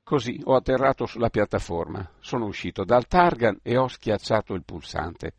Così 0.03 0.41
ho 0.45 0.55
atterrato 0.55 1.07
sulla 1.07 1.31
piattaforma, 1.31 2.09
sono 2.21 2.45
uscito 2.47 2.85
dal 2.85 3.07
Targan 3.07 3.59
e 3.63 3.77
ho 3.79 3.89
schiacciato 3.89 4.53
il 4.53 4.63
pulsante. 4.63 5.33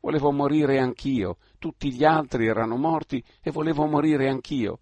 Volevo 0.00 0.30
morire 0.32 0.78
anch'io, 0.78 1.38
tutti 1.58 1.92
gli 1.92 2.04
altri 2.04 2.46
erano 2.46 2.76
morti 2.76 3.22
e 3.40 3.50
volevo 3.50 3.86
morire 3.86 4.28
anch'io. 4.28 4.80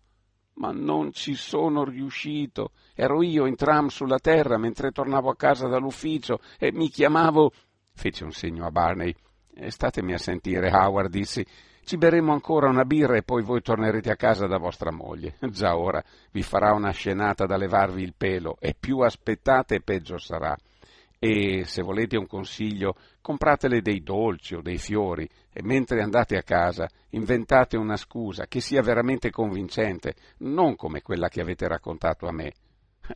Ma 0.54 0.72
non 0.72 1.12
ci 1.12 1.34
sono 1.34 1.84
riuscito. 1.84 2.72
Ero 2.94 3.22
io 3.22 3.46
in 3.46 3.54
tram 3.54 3.88
sulla 3.88 4.18
terra 4.18 4.58
mentre 4.58 4.90
tornavo 4.90 5.30
a 5.30 5.36
casa 5.36 5.68
dall'ufficio 5.68 6.40
e 6.58 6.72
mi 6.72 6.88
chiamavo. 6.88 7.52
Fece 7.92 8.24
un 8.24 8.32
segno 8.32 8.66
a 8.66 8.70
Barney. 8.70 9.14
Statemi 9.68 10.12
a 10.12 10.18
sentire, 10.18 10.70
Howard, 10.70 11.10
dissi. 11.10 11.44
Ci 11.82 11.96
berremo 11.96 12.32
ancora 12.32 12.68
una 12.68 12.84
birra 12.84 13.16
e 13.16 13.22
poi 13.22 13.42
voi 13.42 13.62
tornerete 13.62 14.10
a 14.10 14.16
casa 14.16 14.46
da 14.46 14.58
vostra 14.58 14.92
moglie. 14.92 15.36
Già 15.50 15.76
ora 15.76 16.02
vi 16.30 16.42
farà 16.42 16.72
una 16.72 16.92
scenata 16.92 17.46
da 17.46 17.56
levarvi 17.56 18.02
il 18.02 18.14
pelo 18.16 18.56
e 18.60 18.74
più 18.78 19.00
aspettate 19.00 19.80
peggio 19.80 20.18
sarà 20.18 20.56
e 21.22 21.64
se 21.66 21.82
volete 21.82 22.16
un 22.16 22.26
consiglio 22.26 22.94
compratele 23.20 23.82
dei 23.82 24.02
dolci 24.02 24.54
o 24.54 24.62
dei 24.62 24.78
fiori 24.78 25.28
e 25.52 25.62
mentre 25.62 26.00
andate 26.00 26.38
a 26.38 26.42
casa 26.42 26.88
inventate 27.10 27.76
una 27.76 27.96
scusa 27.96 28.46
che 28.46 28.60
sia 28.60 28.80
veramente 28.80 29.30
convincente, 29.30 30.14
non 30.38 30.76
come 30.76 31.02
quella 31.02 31.28
che 31.28 31.42
avete 31.42 31.68
raccontato 31.68 32.26
a 32.26 32.32
me. 32.32 32.54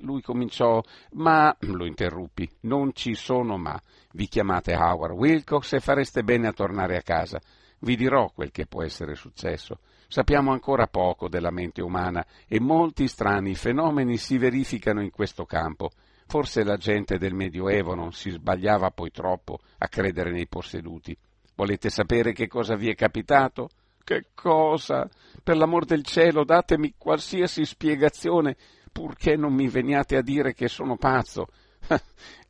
Lui 0.00 0.22
cominciò, 0.22 0.83
ma 1.12 1.54
lo 1.61 1.85
interruppi, 1.85 2.48
non 2.61 2.92
ci 2.94 3.14
sono 3.14 3.57
ma. 3.57 3.80
Vi 4.12 4.28
chiamate 4.28 4.74
Howard 4.74 5.14
Wilcox 5.14 5.72
e 5.74 5.80
fareste 5.80 6.22
bene 6.22 6.48
a 6.48 6.52
tornare 6.52 6.96
a 6.96 7.02
casa. 7.02 7.40
Vi 7.80 7.96
dirò 7.96 8.30
quel 8.35 8.50
che 8.50 8.66
può 8.66 8.83
essere 8.83 9.14
successo. 9.14 9.78
Sappiamo 10.09 10.52
ancora 10.52 10.87
poco 10.87 11.28
della 11.28 11.50
mente 11.50 11.83
umana 11.83 12.24
e 12.46 12.61
molti 12.61 13.09
strani 13.09 13.54
fenomeni 13.54 14.16
si 14.16 14.38
verificano 14.38 15.02
in 15.02 15.11
questo 15.11 15.44
campo. 15.44 15.90
Forse 16.26 16.64
la 16.64 16.76
gente 16.76 17.18
del 17.18 17.35
Medioevo 17.35 17.94
non 17.94 18.12
si 18.12 18.30
sbagliava 18.30 18.90
poi 18.90 19.11
troppo 19.11 19.59
a 19.78 19.88
credere 19.88 20.30
nei 20.30 20.46
posseduti. 20.46 21.16
Volete 21.57 21.90
sapere 21.90 22.33
che 22.33 22.48
cosa 22.48 22.74
vi 22.76 22.88
è 22.88 22.94
capitato? 22.94 23.68
Che 24.02 24.26
cosa? 24.35 25.09
Per 25.42 25.57
l'amor 25.57 25.85
del 25.85 26.04
cielo, 26.04 26.44
datemi 26.44 26.94
qualsiasi 26.96 27.64
spiegazione, 27.64 28.57
purché 28.94 29.35
non 29.35 29.52
mi 29.52 29.66
veniate 29.66 30.16
a 30.16 30.22
dire 30.22 30.54
che 30.54 30.68
sono 30.68 30.96
pazzo. 30.96 31.48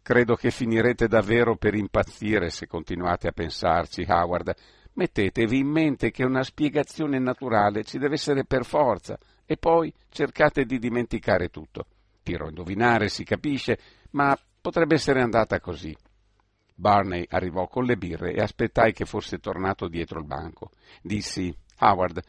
Credo 0.02 0.35
che 0.35 0.50
finirete 0.50 1.09
davvero 1.09 1.57
per 1.57 1.74
impazzire 1.74 2.50
se 2.50 2.66
continuate 2.66 3.28
a 3.28 3.33
pensarci, 3.33 4.04
Howard. 4.07 4.54
Mettetevi 4.92 5.59
in 5.59 5.68
mente 5.68 6.11
che 6.11 6.22
una 6.22 6.42
spiegazione 6.42 7.18
naturale 7.18 7.83
ci 7.83 7.96
deve 7.96 8.16
essere 8.16 8.44
per 8.44 8.66
forza, 8.66 9.18
e 9.46 9.57
poi 9.57 9.90
cercate 10.11 10.66
di 10.66 10.78
dimenticare 10.78 11.48
tutto. 11.48 11.87
Tiro 12.22 12.44
a 12.44 12.48
indovinare, 12.50 13.09
si 13.09 13.24
capisce, 13.24 13.78
ma 14.11 14.38
potrebbe 14.61 14.96
essere 14.96 15.22
andata 15.22 15.59
così. 15.61 15.96
Barney 16.74 17.24
arrivò 17.30 17.68
con 17.68 17.85
le 17.85 17.96
birre 17.96 18.35
e 18.35 18.42
aspettai 18.42 18.92
che 18.92 19.07
fosse 19.07 19.38
tornato 19.38 19.88
dietro 19.88 20.18
il 20.18 20.26
banco. 20.26 20.72
Dissi, 21.00 21.57
Howard, 21.78 22.22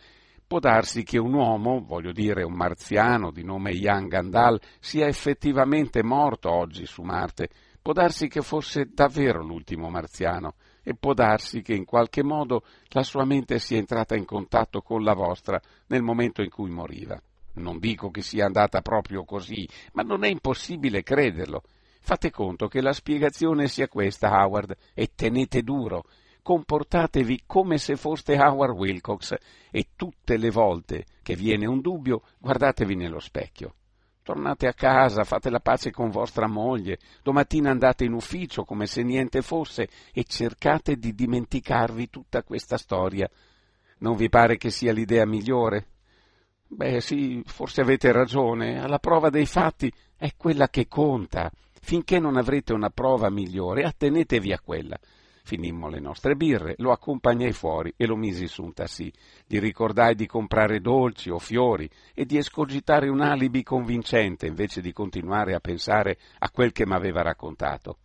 può 0.48 0.60
darsi 0.60 1.04
che 1.04 1.18
un 1.18 1.34
uomo, 1.34 1.84
voglio 1.84 2.12
dire 2.12 2.44
un 2.44 2.54
marziano 2.54 3.32
di 3.32 3.44
nome 3.44 3.72
Ian 3.72 4.08
Gandal, 4.08 4.60
sia 4.80 5.08
effettivamente 5.08 6.04
morto 6.04 6.52
oggi 6.52 6.86
su 6.86 7.02
Marte. 7.02 7.50
Può 7.82 7.94
darsi 7.94 8.28
che 8.28 8.42
fosse 8.42 8.90
davvero 8.94 9.44
l'ultimo 9.44 9.90
marziano 9.90 10.56
e 10.84 10.96
può 10.96 11.14
darsi 11.14 11.62
che 11.62 11.74
in 11.74 11.86
qualche 11.86 12.24
modo 12.24 12.64
la 12.90 13.04
sua 13.04 13.26
mente 13.26 13.60
sia 13.60 13.78
entrata 13.78 14.16
in 14.16 14.26
contatto 14.26 14.82
con 14.82 15.04
la 15.04 15.14
vostra 15.14 15.60
nel 15.88 16.02
momento 16.02 16.42
in 16.42 16.50
cui 16.50 16.70
moriva. 16.70 17.20
Non 17.56 17.80
dico 17.80 18.10
che 18.10 18.22
sia 18.22 18.46
andata 18.46 18.82
proprio 18.82 19.24
così, 19.24 19.68
ma 19.94 20.04
non 20.04 20.24
è 20.24 20.28
impossibile 20.28 21.04
crederlo. 21.04 21.64
Fate 22.02 22.30
conto 22.30 22.68
che 22.68 22.82
la 22.82 22.94
spiegazione 22.94 23.68
sia 23.68 23.88
questa, 23.88 24.30
Howard, 24.30 24.76
e 24.94 25.12
tenete 25.16 25.62
duro. 25.62 26.06
Comportatevi 26.46 27.42
come 27.48 27.80
se 27.80 27.96
foste 27.96 28.38
Howard 28.38 28.78
Wilcox 28.78 29.34
e 29.72 29.88
tutte 29.96 30.38
le 30.38 30.52
volte 30.52 31.06
che 31.24 31.36
viene 31.36 31.66
un 31.66 31.82
dubbio 31.82 32.22
guardatevi 32.38 32.94
nello 32.96 33.20
specchio. 33.20 33.74
Tornate 34.22 34.68
a 34.68 34.74
casa, 34.74 35.24
fate 35.24 35.50
la 35.50 35.60
pace 35.60 35.90
con 35.90 36.12
vostra 36.12 36.48
moglie, 36.48 37.00
domattina 37.24 37.72
andate 37.72 38.04
in 38.04 38.14
ufficio 38.14 38.64
come 38.64 38.86
se 38.86 39.02
niente 39.02 39.42
fosse 39.42 39.90
e 40.14 40.24
cercate 40.24 40.98
di 40.98 41.16
dimenticarvi 41.16 42.12
tutta 42.12 42.44
questa 42.44 42.78
storia. 42.78 43.28
Non 44.02 44.16
vi 44.16 44.30
pare 44.30 44.58
che 44.58 44.70
sia 44.70 44.94
l'idea 44.94 45.26
migliore? 45.26 45.88
Beh 46.68 47.02
sì, 47.02 47.42
forse 47.44 47.82
avete 47.82 48.12
ragione, 48.12 48.80
alla 48.80 49.00
prova 49.00 49.32
dei 49.32 49.48
fatti 49.48 49.92
è 50.16 50.30
quella 50.38 50.70
che 50.70 50.88
conta. 50.88 51.52
Finché 51.82 52.20
non 52.20 52.38
avrete 52.38 52.72
una 52.72 52.92
prova 52.92 53.32
migliore, 53.32 53.82
attenetevi 53.82 54.54
a 54.54 54.60
quella. 54.60 55.00
Finimmo 55.46 55.90
le 55.90 56.00
nostre 56.00 56.36
birre, 56.36 56.74
lo 56.80 56.92
accompagnai 56.92 57.52
fuori 57.52 57.94
e 57.96 58.08
lo 58.08 58.16
misi 58.16 58.48
su 58.48 58.64
un 58.64 58.74
tassì. 58.74 59.14
Gli 59.46 59.60
ricordai 59.60 60.16
di 60.16 60.26
comprare 60.26 60.80
dolci 60.80 61.30
o 61.30 61.38
fiori 61.38 61.88
e 62.16 62.26
di 62.26 62.38
escogitare 62.38 63.10
un 63.10 63.22
alibi 63.22 63.62
convincente 63.62 64.48
invece 64.48 64.82
di 64.82 64.92
continuare 64.92 65.54
a 65.54 65.60
pensare 65.60 66.18
a 66.40 66.50
quel 66.50 66.72
che 66.72 66.88
m'aveva 66.88 67.22
raccontato. 67.22 68.00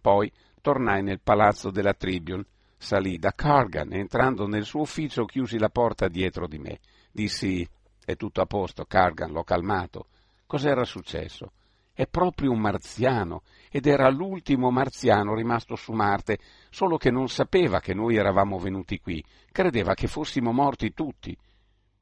Poi 0.00 0.32
tornai 0.62 1.02
nel 1.02 1.20
palazzo 1.20 1.70
della 1.70 1.92
Tribune, 1.92 2.46
salì 2.78 3.18
da 3.18 3.32
Cargan 3.32 3.92
e 3.92 3.98
entrando 3.98 4.46
nel 4.46 4.64
suo 4.64 4.80
ufficio 4.80 5.26
chiusi 5.26 5.58
la 5.58 5.68
porta 5.68 6.08
dietro 6.08 6.48
di 6.48 6.58
me. 6.58 6.78
Dissi 7.12 7.68
è 8.06 8.16
tutto 8.16 8.40
a 8.40 8.46
posto, 8.46 8.86
Cargan, 8.86 9.32
l'ho 9.32 9.44
calmato. 9.44 10.06
Cos'era 10.46 10.84
successo? 10.84 11.52
È 11.98 12.06
proprio 12.06 12.50
un 12.50 12.60
marziano, 12.60 13.40
ed 13.70 13.86
era 13.86 14.10
l'ultimo 14.10 14.70
marziano 14.70 15.34
rimasto 15.34 15.76
su 15.76 15.92
Marte, 15.92 16.38
solo 16.68 16.98
che 16.98 17.10
non 17.10 17.28
sapeva 17.28 17.80
che 17.80 17.94
noi 17.94 18.16
eravamo 18.16 18.58
venuti 18.58 19.00
qui, 19.00 19.24
credeva 19.50 19.94
che 19.94 20.06
fossimo 20.06 20.52
morti 20.52 20.92
tutti. 20.92 21.34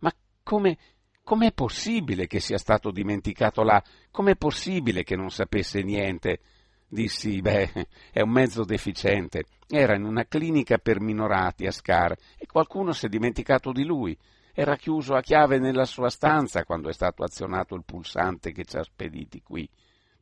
Ma 0.01 0.13
come, 0.43 0.79
com'è 1.23 1.53
possibile 1.53 2.27
che 2.27 2.41
sia 2.41 2.59
stato 2.59 2.91
dimenticato 2.91 3.63
là? 3.63 3.81
Com'è 4.11 4.35
possibile 4.35 5.05
che 5.05 5.15
non 5.15 5.31
sapesse 5.31 5.81
niente? 5.83 6.41
Dissi, 6.89 7.41
beh, 7.41 7.87
è 8.11 8.21
un 8.21 8.31
mezzo 8.31 8.65
deficiente. 8.65 9.45
Era 9.69 9.95
in 9.95 10.03
una 10.03 10.25
clinica 10.25 10.77
per 10.79 10.99
minorati 10.99 11.67
a 11.67 11.71
Scar 11.71 12.17
e 12.37 12.47
qualcuno 12.47 12.91
si 12.91 13.07
è 13.07 13.09
dimenticato 13.09 13.71
di 13.71 13.85
lui. 13.85 14.19
Era 14.53 14.75
chiuso 14.75 15.15
a 15.15 15.21
chiave 15.21 15.61
nella 15.61 15.85
sua 15.85 16.11
stanza 16.11 16.65
quando 16.65 16.89
è 16.89 16.93
stato 16.93 17.23
azionato 17.23 17.77
il 17.77 17.85
pulsante 17.85 18.51
che 18.51 18.65
ci 18.65 18.77
ha 18.77 18.83
spediti 18.83 19.41
qui. 19.41 19.69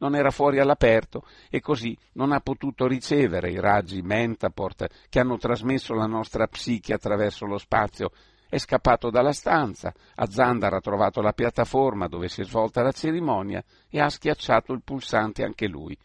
Non 0.02 0.16
era 0.16 0.32
fuori 0.32 0.58
all'aperto 0.58 1.24
e 1.48 1.60
così 1.60 1.96
non 2.14 2.32
ha 2.32 2.40
potuto 2.40 2.88
ricevere 2.88 3.52
i 3.52 3.60
raggi 3.60 4.02
Mentaport 4.02 4.88
che 5.08 5.20
hanno 5.20 5.38
trasmesso 5.38 5.94
la 5.94 6.06
nostra 6.06 6.48
psiche 6.48 6.92
attraverso 6.92 7.46
lo 7.46 7.56
spazio. 7.56 8.10
È 8.48 8.58
scappato 8.58 9.10
dalla 9.10 9.32
stanza, 9.32 9.94
a 10.16 10.26
Zandar 10.26 10.74
ha 10.74 10.80
trovato 10.80 11.20
la 11.20 11.32
piattaforma 11.32 12.08
dove 12.08 12.26
si 12.26 12.40
è 12.40 12.44
svolta 12.44 12.82
la 12.82 12.90
cerimonia 12.90 13.62
e 13.88 14.00
ha 14.00 14.08
schiacciato 14.08 14.72
il 14.72 14.82
pulsante 14.82 15.44
anche 15.44 15.68
lui. 15.68 15.96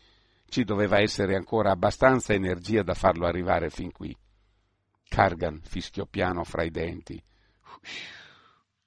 Ci 0.47 0.63
doveva 0.63 0.99
essere 0.99 1.35
ancora 1.35 1.71
abbastanza 1.71 2.33
energia 2.33 2.83
da 2.83 2.93
farlo 2.93 3.25
arrivare 3.25 3.71
fin 3.71 3.91
qui. 3.91 4.15
Cargan 5.09 5.59
fischiò 5.63 6.05
piano 6.05 6.43
fra 6.43 6.63
i 6.63 6.69
denti. 6.69 7.19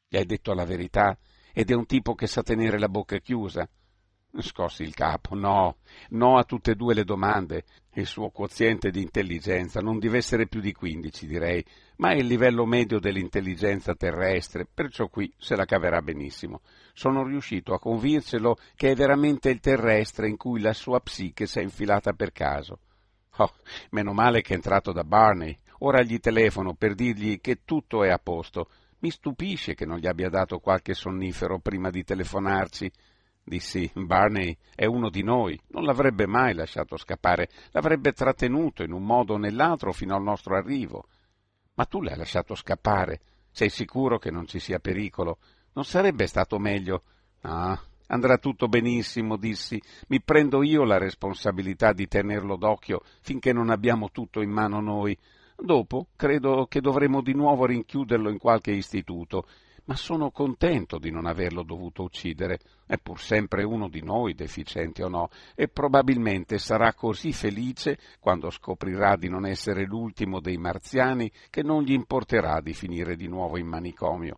Gli 0.09 0.17
hai 0.17 0.25
detto 0.25 0.55
la 0.55 0.65
verità 0.65 1.19
ed 1.53 1.69
è 1.73 1.75
un 1.75 1.87
tipo 1.87 2.15
che 2.15 2.29
sa 2.29 2.45
tenere 2.45 2.79
la 2.79 2.89
bocca 2.89 3.19
chiusa. 3.19 3.69
Scossi 4.39 4.83
il 4.83 4.95
capo. 4.95 5.35
No, 5.35 5.77
no 6.11 6.39
a 6.39 6.45
tutte 6.45 6.73
e 6.73 6.75
due 6.75 6.95
le 6.95 7.05
domande. 7.05 7.65
Il 7.95 8.07
suo 8.07 8.31
quoziente 8.31 8.91
di 8.91 9.03
intelligenza 9.03 9.81
non 9.81 9.99
deve 9.99 10.19
essere 10.19 10.47
più 10.47 10.61
di 10.61 10.73
quindici, 10.73 11.27
direi, 11.27 11.65
ma 11.97 12.11
è 12.11 12.15
il 12.15 12.27
livello 12.27 12.65
medio 12.65 13.01
dell'intelligenza 13.01 13.95
terrestre, 13.95 14.69
perciò 14.73 15.09
qui 15.09 15.33
se 15.37 15.57
la 15.57 15.65
caverà 15.65 16.01
benissimo. 16.01 16.61
Sono 16.95 17.25
riuscito 17.25 17.75
a 17.75 17.81
convincerlo 17.81 18.57
che 18.77 18.93
è 18.93 18.95
veramente 18.95 19.51
il 19.51 19.59
terrestre 19.59 20.29
in 20.29 20.37
cui 20.37 20.61
la 20.61 20.73
sua 20.73 21.01
psiche 21.01 21.47
si 21.47 21.59
è 21.59 21.63
infilata 21.63 22.13
per 22.13 22.31
caso. 22.31 22.79
Oh, 23.39 23.53
meno 23.91 24.13
male 24.13 24.41
che 24.43 24.53
è 24.53 24.57
entrato 24.57 24.93
da 24.93 25.03
Barney. 25.03 25.57
Ora 25.79 26.03
gli 26.03 26.21
telefono 26.21 26.75
per 26.75 26.95
dirgli 26.95 27.41
che 27.41 27.65
tutto 27.65 28.05
è 28.05 28.11
a 28.11 28.19
posto. 28.19 28.69
Mi 29.01 29.11
stupisce 29.11 29.75
che 29.75 29.87
non 29.87 29.99
gli 29.99 30.07
abbia 30.07 30.29
dato 30.29 30.59
qualche 30.59 30.95
sonnifero 30.95 31.59
prima 31.59 31.91
di 31.91 32.05
telefonarci. 32.05 32.91
Dissi, 33.51 33.91
Barney 33.95 34.57
è 34.77 34.85
uno 34.85 35.11
di 35.11 35.25
noi, 35.25 35.61
non 35.71 35.83
l'avrebbe 35.83 36.25
mai 36.25 36.55
lasciato 36.55 36.97
scappare, 36.97 37.49
l'avrebbe 37.73 38.13
trattenuto 38.13 38.85
in 38.85 38.93
un 38.93 39.03
modo 39.03 39.35
o 39.35 39.39
nell'altro 39.39 39.91
fino 39.91 40.15
al 40.15 40.23
nostro 40.23 40.55
arrivo. 40.55 41.09
Ma 41.75 41.85
tu 41.85 42.01
l'hai 42.01 42.17
lasciato 42.17 42.55
scappare, 42.55 43.21
sei 43.51 43.69
sicuro 43.69 44.19
che 44.19 44.31
non 44.31 44.47
ci 44.47 44.61
sia 44.61 44.79
pericolo? 44.79 45.39
Non 45.73 45.85
sarebbe 45.85 46.29
stato 46.29 46.61
meglio? 46.61 47.03
Ah, 47.41 47.77
andrà 48.07 48.39
tutto 48.39 48.69
benissimo, 48.69 49.37
dissi, 49.37 49.83
mi 50.07 50.23
prendo 50.23 50.63
io 50.63 50.85
la 50.85 50.99
responsabilità 50.99 51.93
di 51.93 52.07
tenerlo 52.07 52.55
d'occhio 52.55 53.01
finché 53.21 53.53
non 53.53 53.71
abbiamo 53.71 54.13
tutto 54.13 54.43
in 54.43 54.51
mano 54.51 54.81
noi. 54.81 55.19
Dopo 55.57 56.07
credo 56.15 56.67
che 56.69 56.81
dovremo 56.81 57.21
di 57.21 57.35
nuovo 57.35 57.67
rinchiuderlo 57.67 58.31
in 58.31 58.39
qualche 58.39 58.71
istituto. 58.71 59.45
Ma 59.91 59.97
sono 59.97 60.31
contento 60.31 60.99
di 60.99 61.11
non 61.11 61.27
averlo 61.27 61.65
dovuto 61.65 62.05
uccidere. 62.05 62.61
È 62.87 62.97
pur 62.97 63.21
sempre 63.21 63.65
uno 63.65 63.89
di 63.89 64.05
noi, 64.05 64.35
deficiente 64.35 65.03
o 65.03 65.09
no, 65.09 65.31
e 65.57 65.67
probabilmente 65.67 66.59
sarà 66.59 66.95
così 66.95 67.33
felice 67.33 67.99
quando 68.21 68.51
scoprirà 68.51 69.17
di 69.17 69.29
non 69.29 69.45
essere 69.45 69.85
l'ultimo 69.85 70.39
dei 70.39 70.59
marziani 70.59 71.29
che 71.51 71.65
non 71.65 71.83
gli 71.83 71.91
importerà 71.91 72.61
di 72.61 72.73
finire 72.73 73.17
di 73.17 73.27
nuovo 73.27 73.59
in 73.59 73.67
manicomio. 73.67 74.37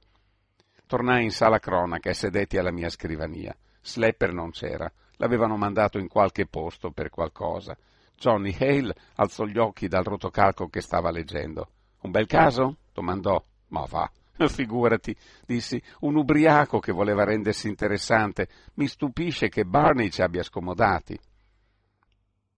Tornai 0.87 1.25
in 1.25 1.31
sala 1.31 1.59
cronaca 1.59 2.09
e 2.09 2.15
sedetti 2.15 2.57
alla 2.57 2.73
mia 2.73 2.88
scrivania. 2.88 3.55
Slepper 3.83 4.33
non 4.33 4.53
c'era, 4.53 4.91
l'avevano 5.17 5.59
mandato 5.59 5.99
in 5.99 6.09
qualche 6.09 6.47
posto 6.47 6.93
per 6.93 7.11
qualcosa. 7.11 7.77
Johnny 8.17 8.57
Hale 8.59 8.95
alzò 9.17 9.45
gli 9.45 9.59
occhi 9.59 9.87
dal 9.87 10.05
rotocalco 10.05 10.69
che 10.69 10.81
stava 10.81 11.11
leggendo. 11.11 11.69
Un 12.01 12.11
bel 12.11 12.27
caso? 12.27 12.77
domandò. 12.95 13.43
Ma 13.69 13.87
va, 13.88 14.11
Figurati, 14.48 15.14
dissi, 15.46 15.81
un 16.00 16.16
ubriaco 16.16 16.78
che 16.78 16.92
voleva 16.92 17.24
rendersi 17.24 17.68
interessante. 17.68 18.48
Mi 18.74 18.87
stupisce 18.87 19.48
che 19.48 19.64
Barney 19.64 20.11
ci 20.11 20.22
abbia 20.22 20.42
scomodati. 20.42 21.18